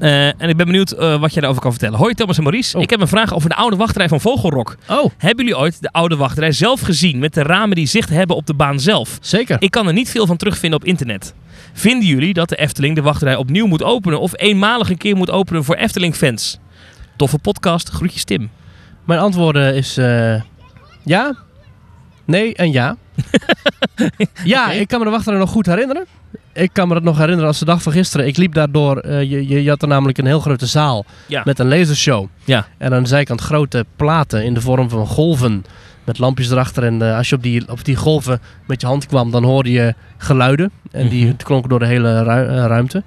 [0.00, 1.98] Eh, en ik ben benieuwd eh, wat jij daarover kan vertellen.
[1.98, 2.76] Hoi Thomas en Maurice.
[2.76, 2.82] Oh.
[2.82, 4.76] Ik heb een vraag over de oude wachtrij van Vogelrok.
[4.88, 8.36] Oh, Hebben jullie ooit de oude wachtrij zelf gezien met de ramen die zicht hebben
[8.36, 9.18] op de baan zelf?
[9.20, 9.56] zeker.
[9.60, 11.34] Ik kan er niet veel van terugvinden op internet.
[11.72, 15.30] Vinden jullie dat de Efteling de wachtrij opnieuw moet openen of eenmalig een keer moet
[15.30, 16.58] openen voor Efteling-fans?
[17.16, 18.50] Toffe podcast, groetjes Tim.
[19.04, 20.40] Mijn antwoorden is eh,
[21.04, 21.36] ja,
[22.24, 22.96] nee en ja.
[24.44, 26.06] ja, ik kan me de wachtrij nog goed herinneren.
[26.52, 28.26] Ik kan me dat nog herinneren als de dag van gisteren.
[28.26, 31.42] Ik liep daardoor, eh, je, je, je had er namelijk een heel grote zaal Ja.
[31.44, 32.26] met een lasershow.
[32.44, 32.66] Ja.
[32.78, 35.64] En aan de zijkant grote platen in de vorm van golven
[36.04, 36.84] met lampjes erachter.
[36.84, 39.70] En eh, als je op die, op die golven met je hand kwam, dan hoorde
[39.70, 40.70] je geluiden.
[40.90, 41.36] En die Mhm.
[41.36, 43.02] klonken door de hele ru- eh, ruimte.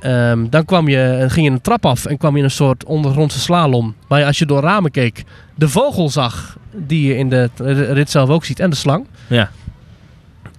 [0.00, 2.84] Ehm, dan kwam je, ging je een trap af en kwam je in een soort
[2.84, 3.94] ondergrondse slalom.
[4.08, 7.50] Waar je als je door ramen keek, de vogel zag die je in de
[7.92, 8.60] rit zelf ook ziet.
[8.60, 9.06] En de slang.
[9.26, 9.50] Ja.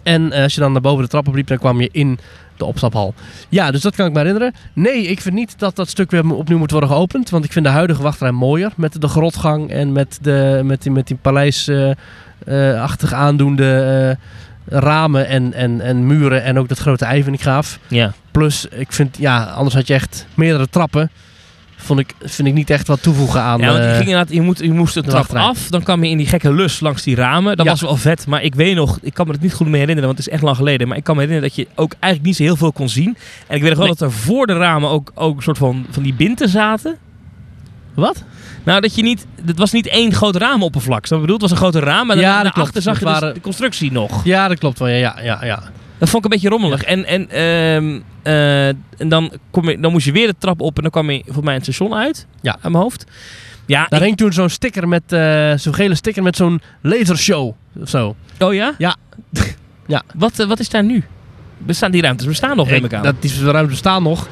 [0.04, 2.20] En eh, als je dan naar boven de trap opliep, dan kwam je in
[2.58, 3.14] de opstaphal.
[3.50, 4.54] Ja, dus dat kan ik me herinneren.
[4.74, 7.30] Nee, ik vind niet dat dat stuk weer opnieuw moet worden geopend.
[7.30, 8.72] Want ik vind de huidige wachtrij mooier.
[8.76, 14.18] Met de grotgang en met, de, met die, met die paleisachtig aandoende
[14.66, 16.44] eh, ramen en, en, en muren.
[16.44, 17.80] En ook dat grote Eiveningraaf.
[17.88, 18.14] Ja.
[18.32, 21.10] Plus, ik vind, ja, anders had je echt meerdere trappen.
[21.84, 23.60] Vond ik, vind ik niet echt wat toevoegen aan.
[23.60, 25.42] Ja, want je, eh, ging inderdaad, je, moet, je moest de de trap wachtrij.
[25.44, 27.58] af, dan kwam je in die gekke lus langs die ramen.
[27.58, 27.72] Dat Ja.
[27.72, 30.06] was wel vet, maar ik weet nog, ik kan me het niet goed meer herinneren,
[30.06, 30.88] want het is echt lang geleden.
[30.88, 33.18] Maar ik kan me herinneren dat je ook eigenlijk niet zo heel veel kon zien.
[33.48, 33.96] En ik weet nog wel Nee.
[33.98, 36.98] dat er voor de ramen ook, ook een soort van, van die binten zaten.
[37.94, 38.24] Wat?
[38.64, 41.08] Nou, dat je niet, het was niet één groot raamoppervlak.
[41.08, 43.42] Dat bedoel, het was een grote raam, maar Ja, daarachter zag je Het dus de
[43.42, 44.24] constructie nog.
[44.24, 44.88] Ja, dat klopt wel.
[44.88, 45.64] Ja, ja, ja.
[46.02, 46.84] Dat vond ik een beetje rommelig.
[46.84, 50.76] En, en, ehm, eh, en dan, kom je, dan moest je weer de trap op
[50.76, 52.26] en dan kwam je volgens mij het station uit.
[52.42, 52.58] Ja.
[52.62, 53.06] Aan mijn hoofd.
[53.66, 57.54] Ja, Daar ik- hing toen zo'n sticker met, eh, zo'n gele sticker met zo'n lasershow
[57.82, 58.16] of zo.
[58.40, 58.74] oh ja?
[58.78, 58.96] Ja.
[59.88, 60.02] Ja.
[60.16, 61.04] Wat, eh, wat is daar nu?
[61.58, 63.04] Bestaan die ruimtes bestaan nog, neem ik aan.
[63.04, 64.28] dat die ruimte bestaan nog.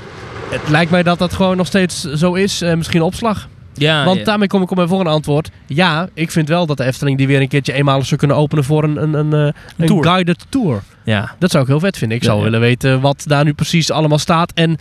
[0.49, 2.59] Het lijkt mij dat dat gewoon nog steeds zo is.
[2.61, 3.47] misschien opslag.
[3.73, 4.23] ja, Want ja.
[4.23, 5.49] daarmee kom ik op mijn volgende antwoord.
[5.67, 8.63] Ja, ik vind wel dat de Efteling die weer een keertje eenmalig zou kunnen openen
[8.63, 10.03] voor een, een, een, een tour.
[10.03, 10.81] guided tour.
[11.09, 11.35] Ja.
[11.39, 12.17] Dat zou ik heel vet vinden.
[12.17, 12.45] Ik Ja, zou ja.
[12.45, 14.77] willen weten wat daar nu precies allemaal staat en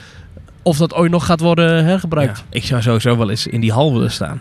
[0.62, 2.38] of dat ooit nog gaat worden hergebruikt.
[2.38, 4.38] Ja, Ik zou sowieso wel eens in die hal willen staan.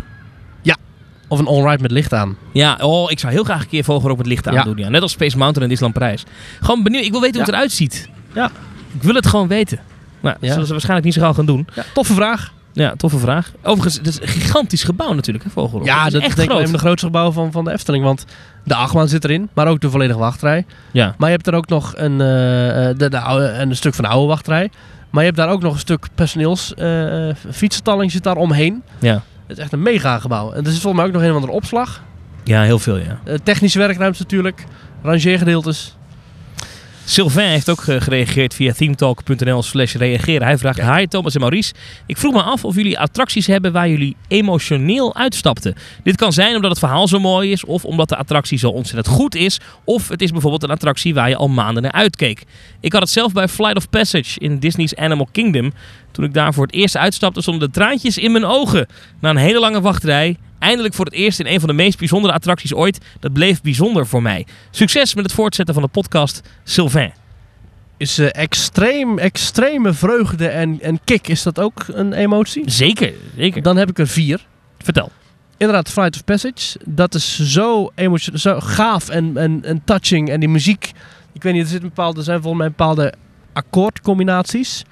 [1.30, 2.38] Of een all-ride met licht aan.
[2.54, 4.52] Ja, oh, ik zou heel graag een keer Vogelrok met licht Ja.
[4.52, 4.78] aandoen.
[4.78, 4.90] Ja.
[4.90, 6.24] Net als Space Mountain en Disneyland Prijs.
[6.62, 7.04] Gewoon benieuwd.
[7.04, 7.56] Ik wil weten hoe het Ja.
[7.58, 8.10] eruit ziet.
[8.34, 8.52] Ja.
[8.94, 9.80] Ik wil het gewoon weten.
[10.20, 10.52] Nou, dat Ja.
[10.52, 11.68] zullen ze waarschijnlijk niet zo gauw gaan doen.
[11.76, 12.54] Ja, toffe vraag.
[12.78, 13.52] Ja, toffe vraag.
[13.64, 15.86] Overigens, het is een gigantisch gebouw natuurlijk, hè, Vogelrok.
[15.88, 16.60] Ja, dat dat is denk ik wel groot.
[16.60, 18.04] een van de grootste gebouwen van, van de Efteling.
[18.04, 18.26] Want
[18.64, 20.66] de achtbaan zit erin, maar ook de volledige wachtrij.
[20.92, 21.16] Ja.
[21.18, 24.04] Maar je hebt er ook nog een, eh, eh, de, de oude, een stuk van
[24.04, 24.70] de oude wachtrij.
[25.10, 26.74] Maar je hebt daar ook nog een stuk personeels.
[26.74, 28.84] eh fietsenstalling zit daar omheen.
[29.00, 29.22] Ja.
[29.48, 30.52] Het is echt een mega gebouw.
[30.52, 32.02] En er is volgens mij ook nog een of andere opslag.
[32.44, 33.20] ja, heel veel, ja.
[33.24, 34.64] Eh, technische werkruimte natuurlijk.
[35.04, 35.96] Rangeergedeeltes.
[37.10, 40.48] Sylvain heeft ook eh, gereageerd via themetalk.nl slash reageren.
[40.48, 41.74] Hij vraagt, hi Thomas en Maurice.
[42.06, 45.76] Ik vroeg me af of jullie attracties hebben waar jullie emotioneel uitstapten.
[46.04, 49.16] Dit kan zijn omdat het verhaal zo mooi is, of omdat de attractie zo ontzettend
[49.16, 52.44] goed is, of het is bijvoorbeeld een attractie waar je al maanden naar uitkeek.
[52.80, 55.74] Ik had het zelf bij Flight of Passage in Disney's Animal Kingdom.
[56.12, 58.88] Toen ik daar voor het eerst uitstapte, stonden de traantjes in mijn ogen.
[59.22, 62.34] Na een hele lange wachtrij, eindelijk voor het eerst in een van de meest bijzondere
[62.34, 63.06] attracties ooit.
[63.20, 64.46] Dat bleef bijzonder voor mij.
[64.72, 67.14] Succes met het voortzetten van de podcast, Sylvain.
[67.98, 71.28] Is eh, extreem, extreme vreugde en, en kick.
[71.28, 72.64] Is dat ook een emotie?
[72.72, 73.62] Zeker, zeker.
[73.62, 74.46] Dan heb ik er vier.
[74.78, 75.12] Vertel.
[75.58, 76.80] Inderdaad, Flight of Passage.
[76.86, 77.92] Dat is zo,
[78.34, 80.30] zo gaaf en, en, en touching.
[80.30, 80.92] En die muziek.
[81.34, 83.14] Ik weet niet, er, zit een bepaalde, er zijn volgens mij bepaalde
[83.58, 84.86] akkoordcombinaties.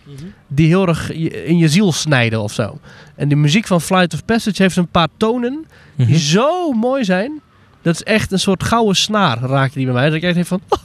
[0.48, 1.12] Die heel erg
[1.46, 2.80] in je ziel snijden of zo.
[3.16, 5.66] En die muziek van Flight of Passage heeft een paar tonen.
[5.96, 6.08] Mhm.
[6.08, 7.42] Die zo mooi zijn.
[7.82, 10.06] Dat is echt een soort gouden snaar raakte die bij mij.
[10.06, 10.80] Dat ik echt denk van, oh,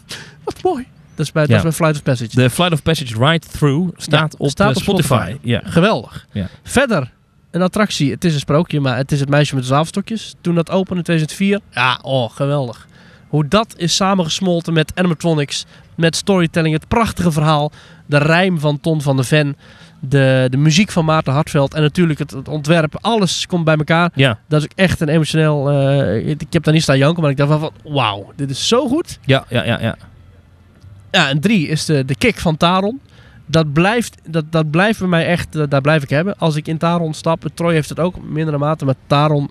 [0.45, 0.87] wat mooi.
[1.15, 2.37] Dat is bij, dat is bij Flight of Passage.
[2.37, 5.15] De Flight of Passage Ride Through staat, Ja, op, staat eh, op Spotify.
[5.15, 5.49] Spotify.
[5.49, 5.63] Ja.
[5.65, 6.27] Geweldig.
[6.63, 7.11] Verder,
[7.51, 8.11] een attractie.
[8.11, 10.35] Het is een sprookje, maar het is het meisje met de zwavelstokjes.
[10.41, 11.61] Toen dat opende in 2004.
[11.71, 12.89] Ja, oh, geweldig.
[13.29, 15.65] Hoe dat is samengesmolten met animatronics,
[16.01, 17.73] met storytelling, het prachtige verhaal,
[18.07, 19.57] de rijm van Ton van de Ven,
[20.01, 22.99] de, de muziek van Maarten Hartveld en natuurlijk het, het ontwerp.
[23.01, 24.11] Alles komt bij elkaar.
[24.15, 24.39] Ja.
[24.49, 25.71] Dat is echt een emotioneel...
[25.71, 28.89] eh, ik heb daar niet staan janken, maar ik dacht van, wauw, dit is zo
[28.89, 29.19] goed.
[29.25, 29.97] Ja, ja, ja, ja.
[31.11, 33.01] Ja, en drie is de, de kick van Taron.
[33.47, 36.39] dat blijft, dat, dat blijft bij mij echt, dat- daar blijf ik hebben.
[36.39, 39.51] Als ik in Taron stap, Troy heeft het ook in mindere mate, maar Taron,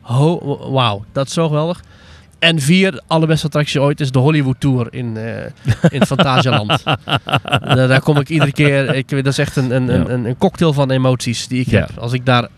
[0.00, 1.82] ho, wauw, dat is zo geweldig.
[2.42, 5.44] En vier, de allerbeste attractie ooit, is de Hollywood Tour in, eh
[5.90, 6.82] in Fantasialand.
[6.84, 10.36] daar, daar kom ik iedere keer, ik, dat is echt een, een, een, een, een
[10.38, 11.80] cocktail van emoties die ik Ja.
[11.80, 11.90] heb.
[11.98, 12.48] Als ik daar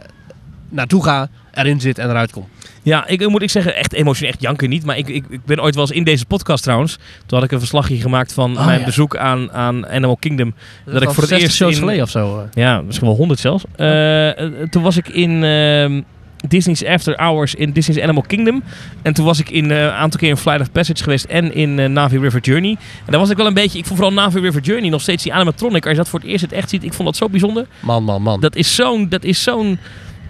[0.68, 2.48] naartoe ga, erin zit en eruit kom.
[2.82, 4.84] Ja, ik moet ik zeggen, echt emotioneel, echt janken niet.
[4.84, 6.98] Maar ik, ik, ik ben ooit wel eens in deze podcast trouwens.
[7.26, 8.84] Toen had ik een verslagje gemaakt van Oh, mijn ja.
[8.84, 10.54] bezoek aan, aan Animal Kingdom.
[10.84, 12.38] Dat, ik ik voor het 60 eerst shows in- geleden of zo.
[12.38, 12.44] eh.
[12.62, 13.64] Ja, misschien wel honderd zelfs.
[13.76, 14.30] Eh,
[14.70, 16.02] toen was ik in ehm,
[16.48, 18.62] Disney's After Hours in Disney's Animal Kingdom.
[19.02, 21.54] En toen was ik in eh, een aantal keer in Flight of Passage geweest en
[21.54, 22.70] in eh, Navi River Journey.
[22.70, 25.22] En daar was ik wel een beetje, ik vond vooral Navi River Journey nog steeds
[25.22, 25.82] die animatronic.
[25.82, 27.66] Als je dat voor het eerst het echt ziet, ik vond dat zo bijzonder.
[27.80, 28.40] Man, man, man.
[28.40, 29.78] Dat is zo'n, dat is zo'n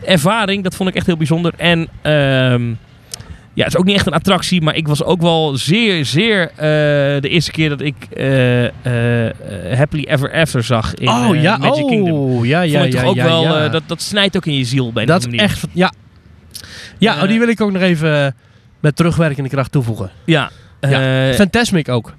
[0.04, 1.52] ervaring, dat vond ik echt heel bijzonder.
[1.56, 2.68] En ehm,
[3.54, 6.50] ja, het is ook niet echt een attractie, maar ik was ook wel zeer, zeer
[6.50, 6.56] eh,
[7.20, 11.88] de eerste keer dat ik eh, Happily Ever After zag in oh ja, Magic oh
[11.88, 12.44] Kingdom.
[12.44, 14.64] ja, ja, Vond ik ja, toch ook ja, wel, dat, dat snijdt ook in je
[14.64, 15.40] ziel bij dat is manier.
[15.40, 15.92] echt, ja.
[16.99, 18.32] Ja, Eh, oh, die wil ik ook nog even eh,
[18.80, 20.11] met terugwerkende kracht toevoegen.
[20.24, 20.51] Ja.
[20.80, 22.14] Ja, eh, Fantasmic ook.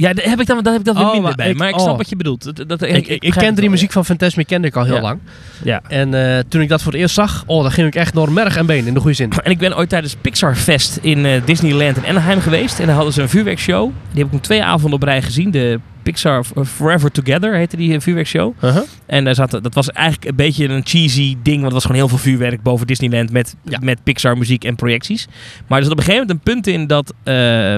[0.00, 1.50] Ja, daar heb ik dan, daar heb ik dan weer Oh, minder maar bij.
[1.50, 1.80] ik- maar ik oh.
[1.82, 2.56] snap wat je bedoelt.
[2.56, 5.00] Dat, dat, Ik, ik, kende die muziek van Fantasmic kende ik al heel Ja.
[5.00, 5.18] lang.
[5.64, 5.80] Ja.
[5.88, 8.32] En eh, toen ik dat voor het eerst zag, oh, dan ging ik echt door
[8.32, 9.32] merg en been in de goede zin.
[9.44, 12.78] En ik ben ooit tijdens Pixar Fest in eh, Disneyland in Anaheim geweest.
[12.80, 13.90] En daar hadden ze een vuurwerkshow.
[14.10, 15.50] Die heb ik om twee avonden op rij gezien.
[15.50, 18.54] De Pixar Forever Together heette die eh, vuurwerkshow.
[18.64, 18.82] Uh-huh.
[19.06, 21.54] En daar zat, dat was eigenlijk een beetje een cheesy ding.
[21.60, 23.78] Want het was gewoon heel veel vuurwerk boven Disneyland met, Ja.
[23.82, 25.26] met Pixar muziek en projecties.
[25.66, 27.14] Maar er zat op een gegeven moment een punt in dat...
[27.22, 27.76] eh,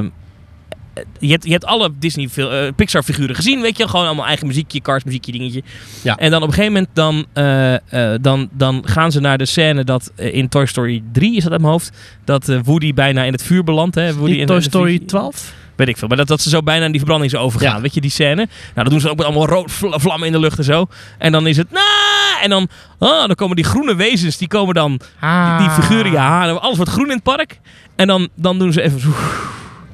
[1.18, 3.88] je, hebt, je hebt alle Disney eh, Pixar figuren gezien, weet je.
[3.88, 5.62] Gewoon allemaal eigen muziekje, Cars muziekje, dingetje.
[6.02, 6.16] Ja.
[6.16, 7.74] En dan op een gegeven moment dan, eh,
[8.14, 11.52] eh, dan, dan gaan ze naar de scène dat in Toy Story 3, is dat
[11.52, 11.90] uit mijn hoofd,
[12.24, 13.94] dat Woody bijna in het vuur belandt.
[13.94, 14.14] Hè?
[14.14, 15.52] Woody in Toy Story de- 12?
[15.76, 16.08] Weet ik veel.
[16.08, 17.74] Maar dat, dat ze zo bijna in die verbrandingsoven gaan.
[17.76, 17.80] Ja.
[17.80, 18.34] Weet je, die scène.
[18.34, 20.86] Nou, dat doen ze ook met allemaal rood vl- vlammen in de lucht en zo.
[21.18, 21.70] En dan is het...
[21.70, 21.82] "Nah!"
[22.42, 22.68] En dan,
[22.98, 24.90] ah, dan komen die groene wezens, die komen dan...
[25.20, 27.60] Die, die figuren, ja, alles wordt groen in het park.
[27.96, 29.00] En dan, dan doen ze even...
[29.00, 29.10] zo-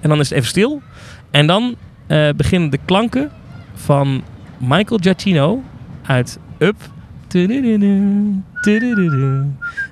[0.01, 0.83] En dan is het even stil.
[1.31, 1.77] En dan
[2.07, 3.31] eh, beginnen de klanken
[3.75, 4.23] van
[4.59, 5.63] Michael Giacchino
[6.03, 6.77] uit Up.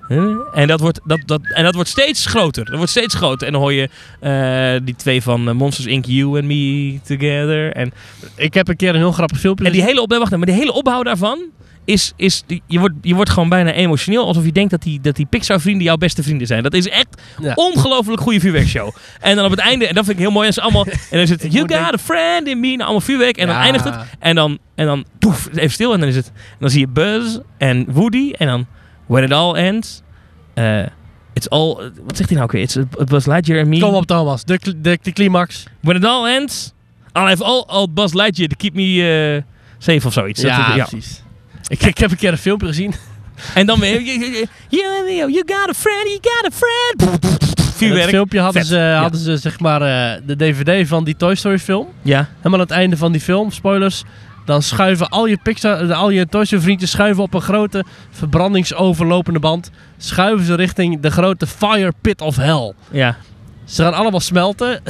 [0.09, 0.19] Eh,
[0.55, 2.65] En dat, wordt, dat, dat, en dat wordt steeds groter.
[2.65, 3.47] Dat wordt steeds groter.
[3.47, 3.89] En dan hoor je
[4.21, 6.05] eh, die twee van Monsters Inc.
[6.05, 7.73] You and Me Together.
[7.73, 7.93] En,
[8.37, 10.55] Ik heb een keer een heel grappig filmpje en die hele opbouw, wacht, even, maar
[10.55, 11.39] die hele opbouw daarvan
[11.87, 14.27] is, is je, wordt, je wordt gewoon bijna emotioneel.
[14.27, 16.63] Alsof je denkt dat die, dat die Pixar vrienden jouw beste vrienden zijn.
[16.63, 17.53] Dat is echt Ja.
[17.55, 18.95] ongelooflijk goede vuurwerkshow.
[19.21, 20.93] en dan op het einde, en dat vind ik heel mooi, en ze allemaal, en
[21.11, 23.37] dan is het Ik You got a friend in me, nou, allemaal vuurwerk.
[23.37, 23.95] En dan eindigt het.
[24.19, 25.93] En dan, en dan poef, even stil.
[25.93, 28.33] En dan is het, en dan zie je Buzz en Woody.
[28.37, 28.67] En dan
[29.07, 30.03] When it all ends.
[30.55, 30.83] eh,
[31.33, 31.75] it's all,
[32.05, 32.63] wat zegt hij nou ook weer?
[32.63, 33.79] It's a Buzz Lightyear and me.
[33.81, 35.65] Kom op Thomas, de, de, de climax.
[35.81, 36.73] When it all ends,
[37.13, 38.83] I'll have all, all Buzz Lightyear to keep me
[39.37, 39.43] eh,
[39.79, 40.41] safe of zoiets.
[40.43, 40.85] Dat- Ja, ja.
[40.85, 41.23] precies.
[41.69, 42.95] Ik, ik heb een keer een filmpje gezien.
[43.55, 44.31] En dan weer, you,
[44.69, 47.21] you, got a friend, you got a friend.
[47.23, 47.29] In
[47.65, 48.09] het Vuurwerk.
[48.09, 48.71] filmpje hadden, Vet.
[48.71, 49.01] ze, Ja.
[49.01, 51.87] hadden ze zeg maar eh, de DVD van die Toy Story film.
[52.03, 52.29] Ja.
[52.37, 54.03] Helemaal aan het einde van die film, spoilers.
[54.45, 59.39] Dan schuiven al je, Pixar, al je Toy Story vriendjes schuiven op een grote verbrandingsoverlopende
[59.39, 59.71] band.
[59.99, 62.73] Schuiven ze richting de grote fire pit of hell.
[62.91, 63.17] Ja.
[63.65, 64.81] Ze gaan allemaal smelten.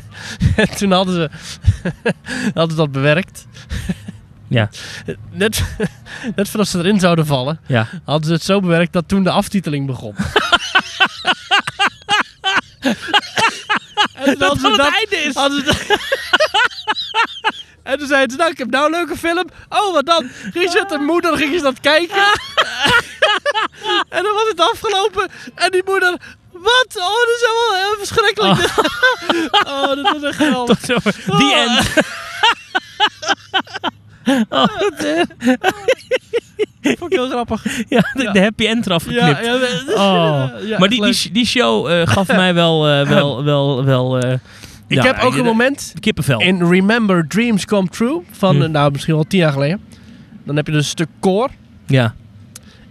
[0.56, 1.30] en toen hadden ze,
[2.54, 3.46] hadden ze dat bewerkt.
[4.52, 4.68] Ja.
[5.30, 5.62] Net,
[6.36, 7.88] net voordat ze erin zouden vallen, Ja.
[8.04, 10.14] hadden ze het zo bewerkt dat toen de aftiteling begon.
[14.14, 15.32] en toen Dat het dat, einde is.
[15.34, 15.98] ze
[17.82, 19.48] en toen zeiden ze, nou, ik heb nou een leuke film.
[19.68, 20.30] Oh, wat dan?
[20.54, 22.22] Met haar moeder, ging ze dat kijken.
[24.08, 25.28] en dan was het afgelopen.
[25.54, 26.10] En die moeder,
[26.52, 26.86] wat?
[26.96, 28.70] Oh, dat is helemaal heel verschrikkelijk.
[29.66, 30.78] Oh, dat was echt geweldig.
[30.80, 30.96] Die
[31.26, 31.56] Oh.
[31.56, 31.88] end.
[34.48, 34.64] oh,
[34.98, 35.22] eh,
[36.98, 37.64] Vond ik heel grappig.
[37.88, 39.24] ja, de, de happy end eraf geknipt.
[39.24, 39.54] Ja, ja,
[39.86, 40.66] ja, Oh.
[40.66, 44.38] ja, maar die, die, die show eh, gaf mij wel, eh, wel, wel, wel Ik
[44.86, 46.40] ja, heb ook een moment kippenvel.
[46.40, 48.22] in Remember Dreams Come True.
[48.30, 48.70] Van, Hm.
[48.70, 49.80] nou, misschien wel tien jaar geleden.
[50.44, 51.48] Dan heb je dus een stuk koor.
[51.86, 52.14] Ja.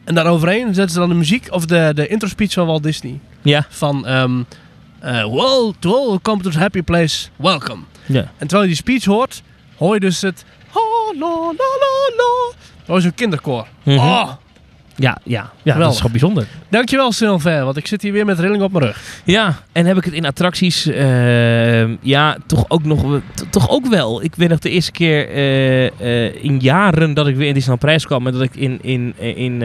[0.03, 3.19] En daaroverheen zetten ze dan de muziek of de, de intro speech van Walt Disney.
[3.41, 3.65] Ja.
[3.69, 4.41] Van, ehm
[4.99, 7.81] eh well, to all happy place, welcome.
[8.05, 8.19] Ja.
[8.21, 9.43] En terwijl je die speech hoort,
[9.75, 10.45] hoor je dus het...
[10.73, 12.55] Oh, la, la, la, la.
[12.85, 13.67] Dat is een kinderkoor.
[13.85, 14.29] Oh,
[14.95, 16.47] Ja, ja, ja dat is gewoon bijzonder.
[16.69, 19.01] dankjewel Sylvain, want ik zit hier weer met rilling op mijn rug.
[19.25, 23.19] Ja, en heb ik het in attracties, eh, ja, toch ook nog,
[23.49, 24.23] toch ook wel.
[24.23, 25.85] Ik weet nog de eerste keer eh,
[26.25, 29.13] eh, in jaren dat ik weer in Disneyland Prijs kwam en dat ik in, in,
[29.35, 29.57] in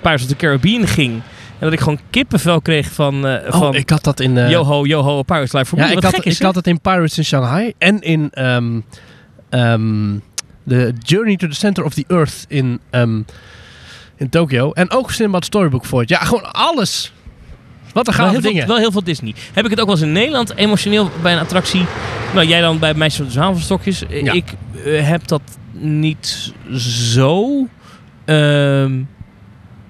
[0.00, 1.12] Pirates of the Caribbean ging.
[1.12, 4.38] En dat ik gewoon kippenvel kreeg van, van oh, ik had dat in...
[4.38, 5.92] eh, Yoho, Yoho, Pirates Life for ja, Me.
[5.92, 8.28] ik had, gek is, ik had het in Pirates in Shanghai en in...
[8.30, 8.80] ehm
[9.48, 10.14] ehm
[10.64, 13.22] De Journey to the Center of the Earth in, ehm,
[14.16, 14.72] in Tokyo.
[14.72, 16.12] En ook Sinbad Storybook Voyage.
[16.14, 17.12] Ja, gewoon alles.
[17.92, 18.66] Wat een Wel gave veel, dingen.
[18.66, 19.34] wel heel veel Disney.
[19.52, 21.84] Heb ik het ook wel eens in Nederland emotioneel bij een attractie?
[22.34, 24.06] Nou, jij dan bij Meisjes van de Zwavelstokjes.
[24.06, 24.32] Eh, Ja.
[24.32, 24.44] Ik
[24.84, 25.42] eh, heb dat
[25.72, 27.66] niet zo.
[28.24, 29.00] Ehm,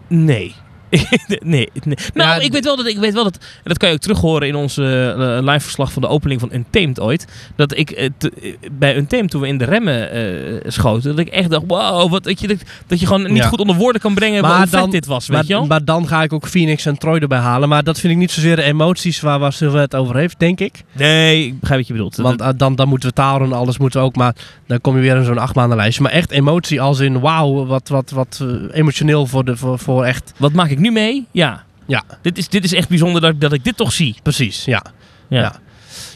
[0.08, 0.54] nee.
[1.26, 1.96] nee, nee.
[2.14, 3.34] Nou, Ja, ik weet wel dat ik weet wel dat.
[3.36, 6.40] En dat kan je ook terug horen in onze eh, live verslag van de opening
[6.40, 7.26] van Untamed ooit.
[7.56, 11.18] Dat ik eh, te- eh, bij Untamed toen we in de remmen eh, schoten, dat
[11.18, 13.48] ik echt dacht, wow, wat dat je dat, dat je gewoon niet Ja.
[13.48, 15.66] goed onder woorden kan brengen Maar hoe vet dit was, weet Maar, je wel?
[15.66, 17.68] maar dan ga ik ook Phoenix en Troy erbij halen.
[17.68, 20.60] Maar dat vind ik niet zozeer de emoties waar, waar Sylvain het over heeft, denk
[20.60, 20.82] ik.
[20.92, 22.16] nee, ik begrijp wat je bedoelt.
[22.16, 24.16] Want eh, dan, dan moeten we taal en alles moeten we ook.
[24.16, 24.34] Maar
[24.66, 26.02] dan kom je weer in zo'n acht maanden lijstje.
[26.02, 30.04] Maar echt emotie als in wauw, wat, wat, wat eh, emotioneel voor, de, voor, voor
[30.04, 30.32] echt.
[30.36, 31.26] Wat maak ik nu mee?
[31.30, 31.62] Ja.
[31.86, 32.02] Ja.
[32.22, 34.16] Dit is, dit is echt bijzonder dat, dat ik dit toch zie.
[34.22, 34.84] Precies, ja.
[35.28, 35.40] Ja.
[35.40, 35.52] Ja.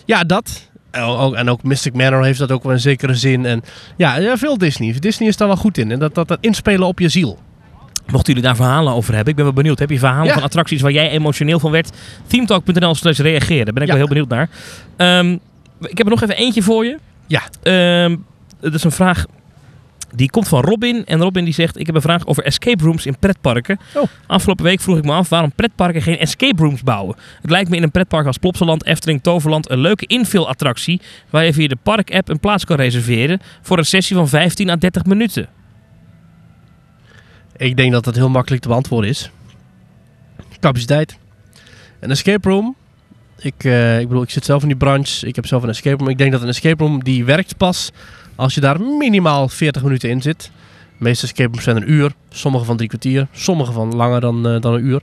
[0.04, 0.68] Ja, dat.
[0.90, 3.46] En ook, en ook Mystic Manor heeft dat ook wel een zekere zin.
[3.46, 3.62] En
[3.96, 4.92] ja, veel Disney.
[4.98, 5.90] Disney is daar wel goed in.
[5.90, 7.38] En dat, dat, dat inspelen op je ziel.
[8.06, 9.78] Mochten jullie daar verhalen over hebben, ik ben wel benieuwd.
[9.78, 10.32] Heb je verhalen Ja.
[10.32, 11.90] van attracties waar jij emotioneel van werd?
[12.26, 13.64] themetalk.nl slash reageren.
[13.64, 13.94] Daar ben ik Ja.
[13.96, 14.48] wel heel benieuwd naar.
[14.96, 15.32] Ehm,
[15.80, 16.98] ik heb er nog even eentje voor je.
[17.26, 17.42] Ja.
[17.62, 18.16] Ehm,
[18.60, 19.24] dat is een vraag
[20.14, 21.04] die komt van Robin.
[21.06, 23.78] En Robin die zegt, ik heb een vraag over escape rooms in pretparken.
[23.94, 24.02] Oh.
[24.26, 27.16] Afgelopen week vroeg ik me af waarom pretparken geen escape rooms bouwen.
[27.42, 31.00] Het lijkt me in een pretpark als Plopsaland, Efteling, Toverland een leuke infill-attractie
[31.30, 34.76] waar je via de park-app een plaats kan reserveren voor een sessie van 15 à
[34.76, 35.48] 30 minuten.
[37.56, 39.30] Ik denk dat dat heel makkelijk te beantwoorden is.
[40.60, 41.18] Capaciteit.
[42.00, 42.76] Een escape room.
[43.38, 45.26] Ik, eh, ik bedoel, ik zit zelf in die branche.
[45.26, 46.08] Ik heb zelf een escape room.
[46.08, 47.90] Ik denk dat een escape room die werkt pas
[48.36, 50.50] als je daar minimaal 40 minuten in zit.
[50.98, 52.12] De meeste escape rooms zijn een uur.
[52.30, 53.26] Sommige van drie kwartier.
[53.32, 55.02] Sommige van langer dan, eh, dan een uur.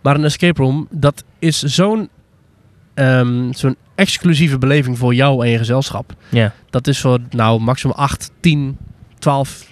[0.00, 2.08] Maar een escape room, dat is zo'n
[2.94, 6.12] ehm, zo'n exclusieve beleving voor jou en je gezelschap.
[6.28, 6.52] Ja.
[6.70, 8.76] Dat is voor nou maximaal 8, 10,
[9.18, 9.66] 12.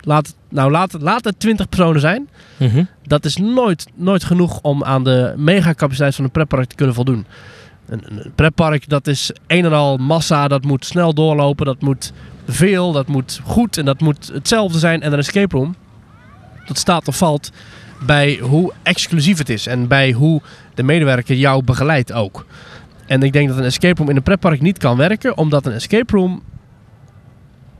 [0.00, 2.28] Laat, nou, laat, laat het 20 personen zijn.
[2.56, 2.84] Mhm.
[3.02, 7.26] Dat is nooit, nooit genoeg om aan de megacapaciteit van een pretpark te kunnen voldoen.
[7.86, 11.80] Een, een een pretpark dat is een en al massa, dat moet snel doorlopen, dat
[11.80, 12.12] moet
[12.48, 15.02] veel, dat moet goed en dat moet hetzelfde zijn.
[15.02, 15.74] En een escape room,
[16.66, 17.50] dat staat of valt
[18.06, 20.40] bij hoe exclusief het is en bij hoe
[20.74, 22.46] de medewerker jou begeleidt ook.
[23.06, 25.72] En ik denk dat een escape room in een pretpark niet kan werken, omdat een
[25.72, 26.42] escape room,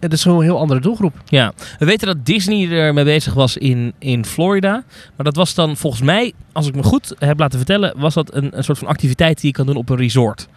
[0.01, 1.15] het is gewoon een heel andere doelgroep.
[1.25, 4.85] Ja, we weten dat Disney ermee bezig was in, in Florida.
[5.17, 8.35] Maar dat was dan volgens mij, als ik me goed heb laten vertellen, was dat
[8.35, 10.49] een, een soort van activiteit die je kan doen op een resort.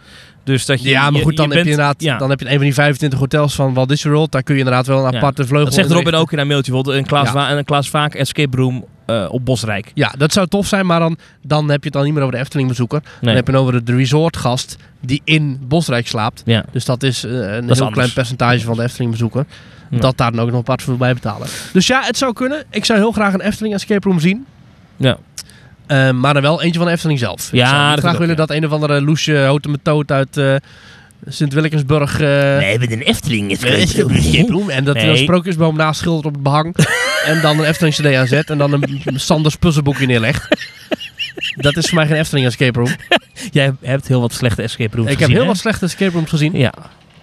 [0.44, 2.18] Dus dat je, Ja, maar goed, dan, heb je bent- inderdaad, ja.
[2.18, 4.32] dan heb je een van die 25 hotels van Walt Disney World.
[4.32, 5.16] Daar kun je inderdaad wel een Ja.
[5.16, 7.56] aparte vleugel Dat zegt Robin ook in haar mailtje, bijvoorbeeld een Klaas, Ja.
[7.56, 9.90] Een Klaas Vaak escape room eh, op Bosrijk.
[9.94, 12.34] Ja, dat zou tof zijn, maar dan, dan heb je het dan niet meer over
[12.34, 13.00] de Efteling-bezoeker.
[13.02, 13.34] Dan Nee.
[13.34, 16.42] heb je het over de, resortgast die in Bosrijk slaapt.
[16.44, 16.64] Ja.
[16.72, 19.44] Dus dat is eh, een heel klein percentage van de Efteling-bezoeker.
[19.90, 19.98] Ja.
[19.98, 21.48] Dat daar dan ook nog apart voor bij betalen.
[21.72, 22.64] Dus ja, het zou kunnen.
[22.70, 24.46] Ik zou heel graag een Efteling escape room zien.
[24.96, 25.16] Ja.
[25.92, 27.48] Eh, maar dan wel eentje van de Efteling zelf.
[27.52, 28.46] Ja, ik zou dat graag ook, willen ja.
[28.46, 30.54] dat een of andere loesje houten metoot uit eh
[31.26, 32.20] Sint-Williamsburg...
[32.20, 32.28] eh,
[32.58, 34.70] Nee, met een Efteling is Nee, escape room.
[34.70, 35.10] En dat Nee.
[35.10, 36.76] een sprookjesboom naast schildert op het behang.
[37.26, 38.50] en dan een Efteling CD aanzet.
[38.50, 40.48] En dan een Sanders puzzelboekje neerlegt.
[41.56, 42.88] dat is voor mij geen Efteling escape room.
[43.50, 45.48] Jij hebt heel wat slechte escape rooms ik heb gezien, heel hè?
[45.48, 46.52] wat slechte escape rooms gezien.
[46.58, 46.72] Ja.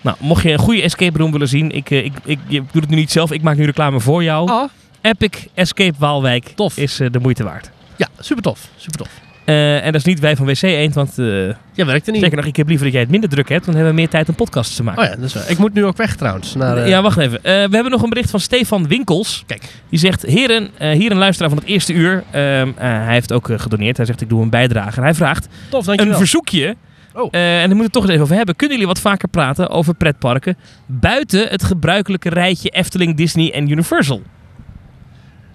[0.01, 2.81] Nou, mocht je een goede escape room willen zien, ik, eh, ik, ik, ik doe
[2.81, 4.49] het nu niet zelf, ik maak nu reclame voor jou.
[4.49, 4.69] Ah,
[5.01, 6.77] Epic Escape Waalwijk Tof.
[6.77, 7.69] is de moeite waard.
[7.99, 8.69] Ja, super tof.
[8.75, 9.09] Super tof.
[9.45, 11.25] Eh, en dat is niet wij van WC Eend, want eh
[11.73, 12.21] Jij werkt er niet.
[12.21, 13.99] zeker nog, ik heb liever dat jij het minder druk hebt, want dan hebben we
[13.99, 15.03] meer tijd om podcasts te maken.
[15.03, 15.49] Oh ja, dat is waar.
[15.49, 16.55] Ik moet nu ook weg trouwens.
[16.55, 17.37] Naar, eh, Ja, wacht even.
[17.37, 19.43] Eh, we hebben nog een bericht van Stefan Winkels.
[19.47, 19.63] Kijk.
[19.89, 22.23] Die zegt, heren, eh, hier een luisteraar van het eerste uur.
[22.31, 23.97] Ehm, eh, hij heeft ook eh, gedoneerd.
[23.97, 24.97] Hij zegt, ik doe een bijdrage.
[24.97, 26.75] En hij vraagt Tof, een verzoekje.
[27.13, 27.27] Oh.
[27.31, 28.55] Eh, en daar moeten we het toch eens even over hebben.
[28.55, 34.17] Kunnen jullie wat vaker praten over pretparken buiten het gebruikelijke rijtje Efteling, Disney en Universal?
[34.17, 34.25] Nou,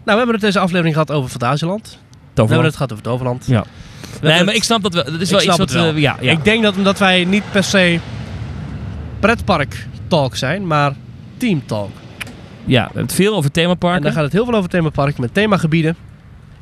[0.05, 1.99] we hebben het deze aflevering gehad over Fantasieland.
[2.35, 2.65] We hebben Toverland.
[2.65, 3.45] het gehad over Toverland.
[3.47, 3.65] Ja.
[4.23, 5.05] Nee, maar ik snap dat wel.
[5.05, 5.93] Dat is Ik wel iets wat het wel.
[5.95, 6.01] we...
[6.01, 6.31] Ja, ja.
[6.33, 7.99] Ik denk dat omdat wij niet per se
[9.21, 10.93] pretpark talk zijn, maar
[11.37, 11.91] team talk.
[12.65, 14.03] ja, we hebben het veel over En themaparken.
[14.03, 15.97] dan gaat het heel veel over themaparken met themagebieden.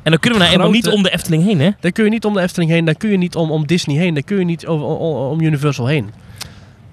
[0.03, 1.69] En dan kunnen we nou eenmaal grote- niet om de Efteling heen, hè?
[1.79, 3.95] Dan kun je niet om de Efteling heen, dan kun je niet om, om Disney
[3.97, 6.09] heen, dan kun je niet over, om, om Universal heen.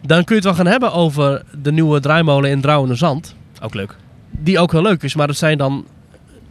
[0.03, 3.35] Dan kun je het wel gaan hebben over de nieuwe draaimolen in Drouwende Zand.
[3.63, 3.97] Ook leuk.
[4.31, 5.85] Die ook heel leuk is, maar dat zijn dan...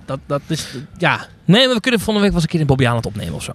[0.10, 2.66] Dat, dat is, ja, Nee, maar we kunnen volgende week wel eens een keer in
[2.66, 3.52] Bobby Aland opnemen of zo.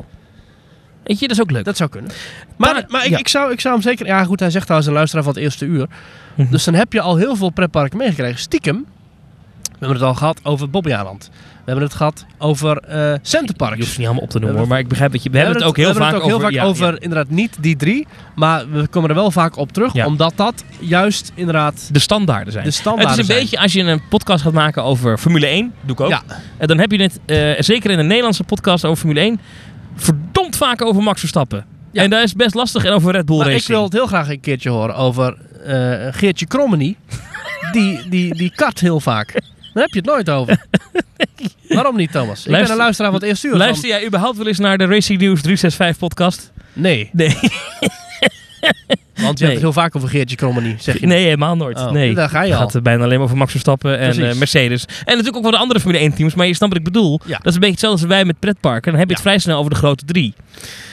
[1.05, 1.65] Weet je, dat is ook leuk.
[1.65, 2.11] dat zou kunnen.
[2.57, 3.19] Maar, Maar- maar ik, ja.
[3.19, 4.07] ik, zou, ik zou hem zeker...
[4.07, 5.87] Ja goed, hij zegt trouwens een luisteraar van het eerste uur.
[6.35, 6.51] Mhm.
[6.51, 8.39] Dus dan heb je al heel veel pretparken meegekregen.
[8.39, 8.87] Stiekem
[9.79, 11.31] We hebben het al gehad over Bobbejaanland.
[11.33, 13.75] We hebben het gehad over eh Centerparks.
[13.75, 15.31] Je hoeft ze niet allemaal op te noemen We hoor, maar ik begrijp dat je...
[15.31, 16.51] We, hebben het ook heel we vaak hebben het ook over...
[16.51, 17.01] heel vaak ja, over ja.
[17.01, 18.07] inderdaad niet die drie.
[18.35, 19.93] Maar we komen er wel vaak op terug.
[19.93, 20.07] Ja.
[20.07, 22.65] Omdat dat juist inderdaad de standaarden zijn.
[22.65, 25.97] de Het is een beetje als je een podcast gaat maken over Formule 1, doe
[25.97, 26.23] ik ook.
[26.57, 29.41] En dan heb je het, eh, zeker in een Nederlandse podcast over Formule 1,
[29.97, 31.67] verdomd vaak over Max Verstappen.
[31.93, 33.73] En dat is best lastig en over Red Bull Maar ik Racing.
[33.73, 36.97] wil het heel graag een keertje horen over eh, Geertje Krommenie.
[37.73, 39.41] die, die, die kart heel vaak.
[39.75, 40.67] Daar heb je het nooit over.
[41.69, 42.41] Waarom niet, Thomas?
[42.45, 43.57] Ik Luister- ben een luisteraar van het eerste uur.
[43.57, 46.53] Luister jij überhaupt wel eens naar de Racing News 365 podcast?
[46.73, 47.29] Nee, Nee,
[49.15, 49.53] want je Nee.
[49.53, 51.07] hebt het heel vaak over Geertje Krommenie, zeg je.
[51.07, 51.79] nee helemaal nooit.
[51.79, 52.15] Oh, nee.
[52.15, 54.85] daar ga je Het gaat eh, bijna alleen maar over Max Verstappen en eh, Mercedes.
[54.85, 57.21] En natuurlijk ook wel de andere Formule 1 teams, maar je snapt wat ik bedoel.
[57.27, 57.37] Ja.
[57.37, 58.91] Dat is een beetje hetzelfde als wij met pretparken.
[58.91, 59.31] Dan heb je het Ja.
[59.31, 60.35] vrij snel over de grote drie.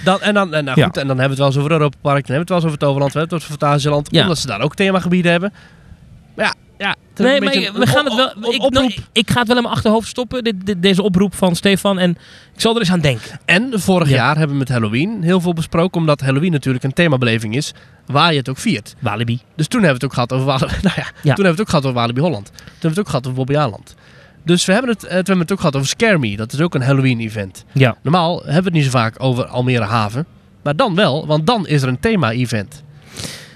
[0.04, 0.86] Dan, en, dan, en, nou Ja.
[0.86, 2.50] goed, en dan hebben we het wel eens over Europa Park, dan hebben we het
[2.50, 5.54] wel eens over Toverland, we hebben het over Fantasieland, omdat ze daar ook themagebieden hebben.
[6.36, 8.28] Maar ja, ja Nee, maar beetje we gaan het wel.
[8.28, 11.02] op- op- ik, nou, ik ga het wel in mijn achterhoofd stoppen, dit, dit- deze
[11.02, 12.00] oproep van Stefan.
[12.00, 12.10] En
[12.54, 13.40] ik zal er eens aan denken.
[13.46, 14.16] En vorig Ja.
[14.16, 17.74] jaar hebben we met Halloween heel veel besproken, omdat Halloween natuurlijk een themabeleving is
[18.06, 18.96] waar je het ook viert.
[19.00, 19.40] Walibi.
[19.56, 20.82] Dus toen hebben we het ook gehad over Walibi.
[20.88, 22.46] Nou ja, toen hebben we het ook gehad over Walibi Holland.
[22.46, 23.96] Toen hebben we het ook gehad over Bobby Aland.
[24.46, 26.36] Dus we hebben, het, eh, we hebben het ook gehad over Scare Me.
[26.36, 27.66] Dat is ook een Halloween-event.
[27.72, 27.96] Ja.
[28.04, 30.26] Normaal hebben we het niet zo vaak over Almere Haven.
[30.64, 32.84] Maar dan wel, want dan is er een thema-event.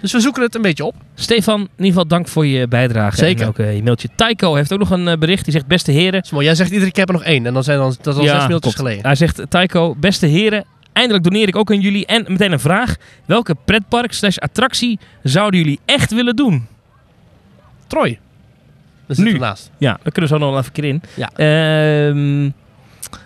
[0.01, 0.95] Dus we zoeken het een beetje op.
[1.15, 3.17] Stefan, in ieder geval dank voor je bijdrage.
[3.17, 3.41] Zeker.
[3.41, 4.09] En ook eh, je mailtje.
[4.15, 5.43] Taiko heeft ook nog een eh, bericht.
[5.43, 6.21] Die zegt, beste heren.
[6.21, 6.29] Is.
[6.39, 7.45] Jij zegt iedere keer heb er nog één.
[7.45, 9.05] En dan zijn dan, dat is al Ja, zes mailtjes geleden.
[9.05, 10.65] Hij zegt, Taiko, beste heren.
[10.93, 12.05] Eindelijk doneer ik ook aan jullie.
[12.05, 12.95] En meteen een vraag.
[13.25, 16.67] Welke pretpark slash attractie zouden jullie echt willen doen?
[17.87, 18.19] Troy.
[19.07, 19.33] Dat zit Nu.
[19.33, 19.71] ernaast.
[19.77, 21.01] Ja, daar kunnen we zo nog wel even in.
[21.15, 21.29] Ja.
[21.35, 22.49] Ehm,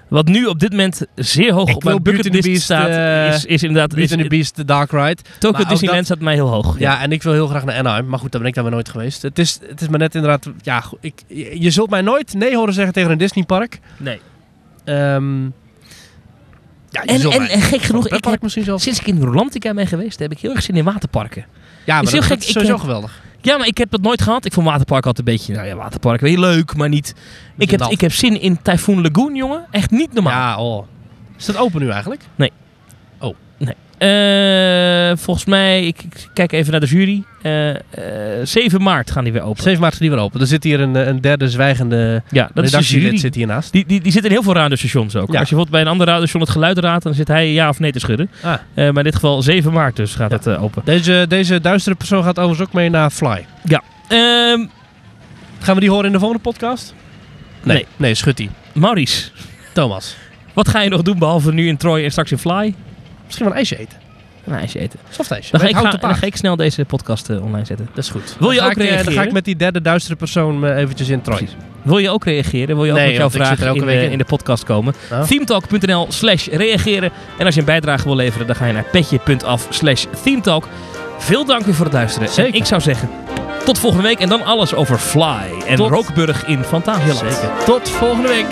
[0.08, 3.46] wat nu op dit moment zeer hoog Ik op mijn bucketlist Beast, staat, eh, is,
[3.46, 3.96] is inderdaad...
[3.96, 5.18] Beauty and the Beast, The Dark Ride.
[5.40, 6.80] Tokyo Maar Disneyland dat- staat mij heel hoog.
[6.80, 7.02] Ja.
[7.02, 8.08] en ik wil heel graag naar Anaheim.
[8.08, 9.22] Maar goed, daar ben ik dan weer nooit geweest.
[9.22, 10.50] Het is, het is maar net inderdaad...
[10.62, 11.24] Ja, ik,
[11.60, 13.80] je zult mij nooit nee horen zeggen tegen een Disneypark.
[13.98, 14.20] Nee.
[14.84, 15.44] Ehm
[16.90, 20.32] ja, En, en, en gek genoeg, ik heb, sinds ik in Rolantica ben geweest, heb
[20.32, 21.46] ik heel erg zin in waterparken.
[21.90, 23.22] Ja, maar is heel dat, gek, is sowieso heb- geweldig.
[23.42, 24.46] Ja, maar ik heb dat nooit gehad.
[24.46, 27.16] Ik vond waterpark altijd een beetje, nou ja, waterpark, weet je, leuk, maar niet.
[27.58, 27.92] Ik heb, nat.
[27.92, 29.66] ik heb zin in Typhoon Lagoon, jongen.
[29.72, 30.34] Echt niet normaal.
[30.34, 30.86] Ja, oh.
[31.38, 32.22] Is dat open nu eigenlijk?
[34.00, 37.24] Eh, volgens mij, ik, ik kijk even naar de jury.
[37.41, 37.80] Eh, eh,
[38.43, 39.64] 7 maart gaan die weer open.
[39.64, 40.39] 7 maart is die weer open.
[40.41, 43.18] Er zit hier een, eh, een derde zwijgende Ja, dat is de redactielid jury.
[43.18, 43.72] zit hiernaast.
[43.72, 45.32] Die, die, die zit in heel veel radiostations ook.
[45.32, 45.39] Ja.
[45.39, 47.80] Als je bijvoorbeeld bij een ander radiostation het geluid raadt, dan zit hij ja of
[47.80, 48.30] nee te schudden.
[48.43, 48.54] Ah.
[48.54, 50.36] Eh, maar in dit geval 7 maart dus gaat Ja.
[50.38, 50.82] het eh, open.
[50.86, 53.45] Deze, deze duistere persoon gaat overigens ook mee naar Fly.
[54.08, 54.66] Ehm
[55.62, 56.93] Gaan we die horen in de volgende podcast?
[57.64, 57.86] Nee.
[57.97, 58.50] Nee, schut die.
[58.74, 59.30] Maurice,
[59.74, 60.16] Thomas.
[60.54, 62.74] wat ga je nog doen behalve nu in Troy en straks in Fly?
[63.30, 63.98] Misschien wel een ijsje eten.
[64.46, 65.00] Een ijsje eten.
[65.10, 65.52] Softijsje.
[65.52, 67.90] Dan ga, ik, ga, dan ga ik snel deze podcast eh, online zetten.
[67.94, 68.36] Dat is goed.
[68.40, 69.24] Wil je ook ik, eh, Dan ga reageren?
[69.28, 71.48] ik met die derde duistere persoon eh, eventjes in Troy.
[71.82, 72.76] Wil je ook reageren?
[72.76, 74.12] Wil je ook Nee, met jouw vraag elke in, week in.
[74.12, 74.94] in de podcast komen?
[75.12, 75.22] Oh.
[75.22, 77.12] Themetalk.nl slash reageren.
[77.38, 80.68] En als je een bijdrage wil leveren, dan ga je naar petje.af slash themetalk.
[81.18, 82.30] Veel dank weer voor het luisteren.
[82.46, 83.10] En ik zou zeggen,
[83.66, 84.20] tot volgende week.
[84.20, 87.34] En dan alles over Fly en Tot- Rookburg in Fantasialand.
[87.34, 87.50] Zeker.
[87.66, 88.46] Tot volgende week.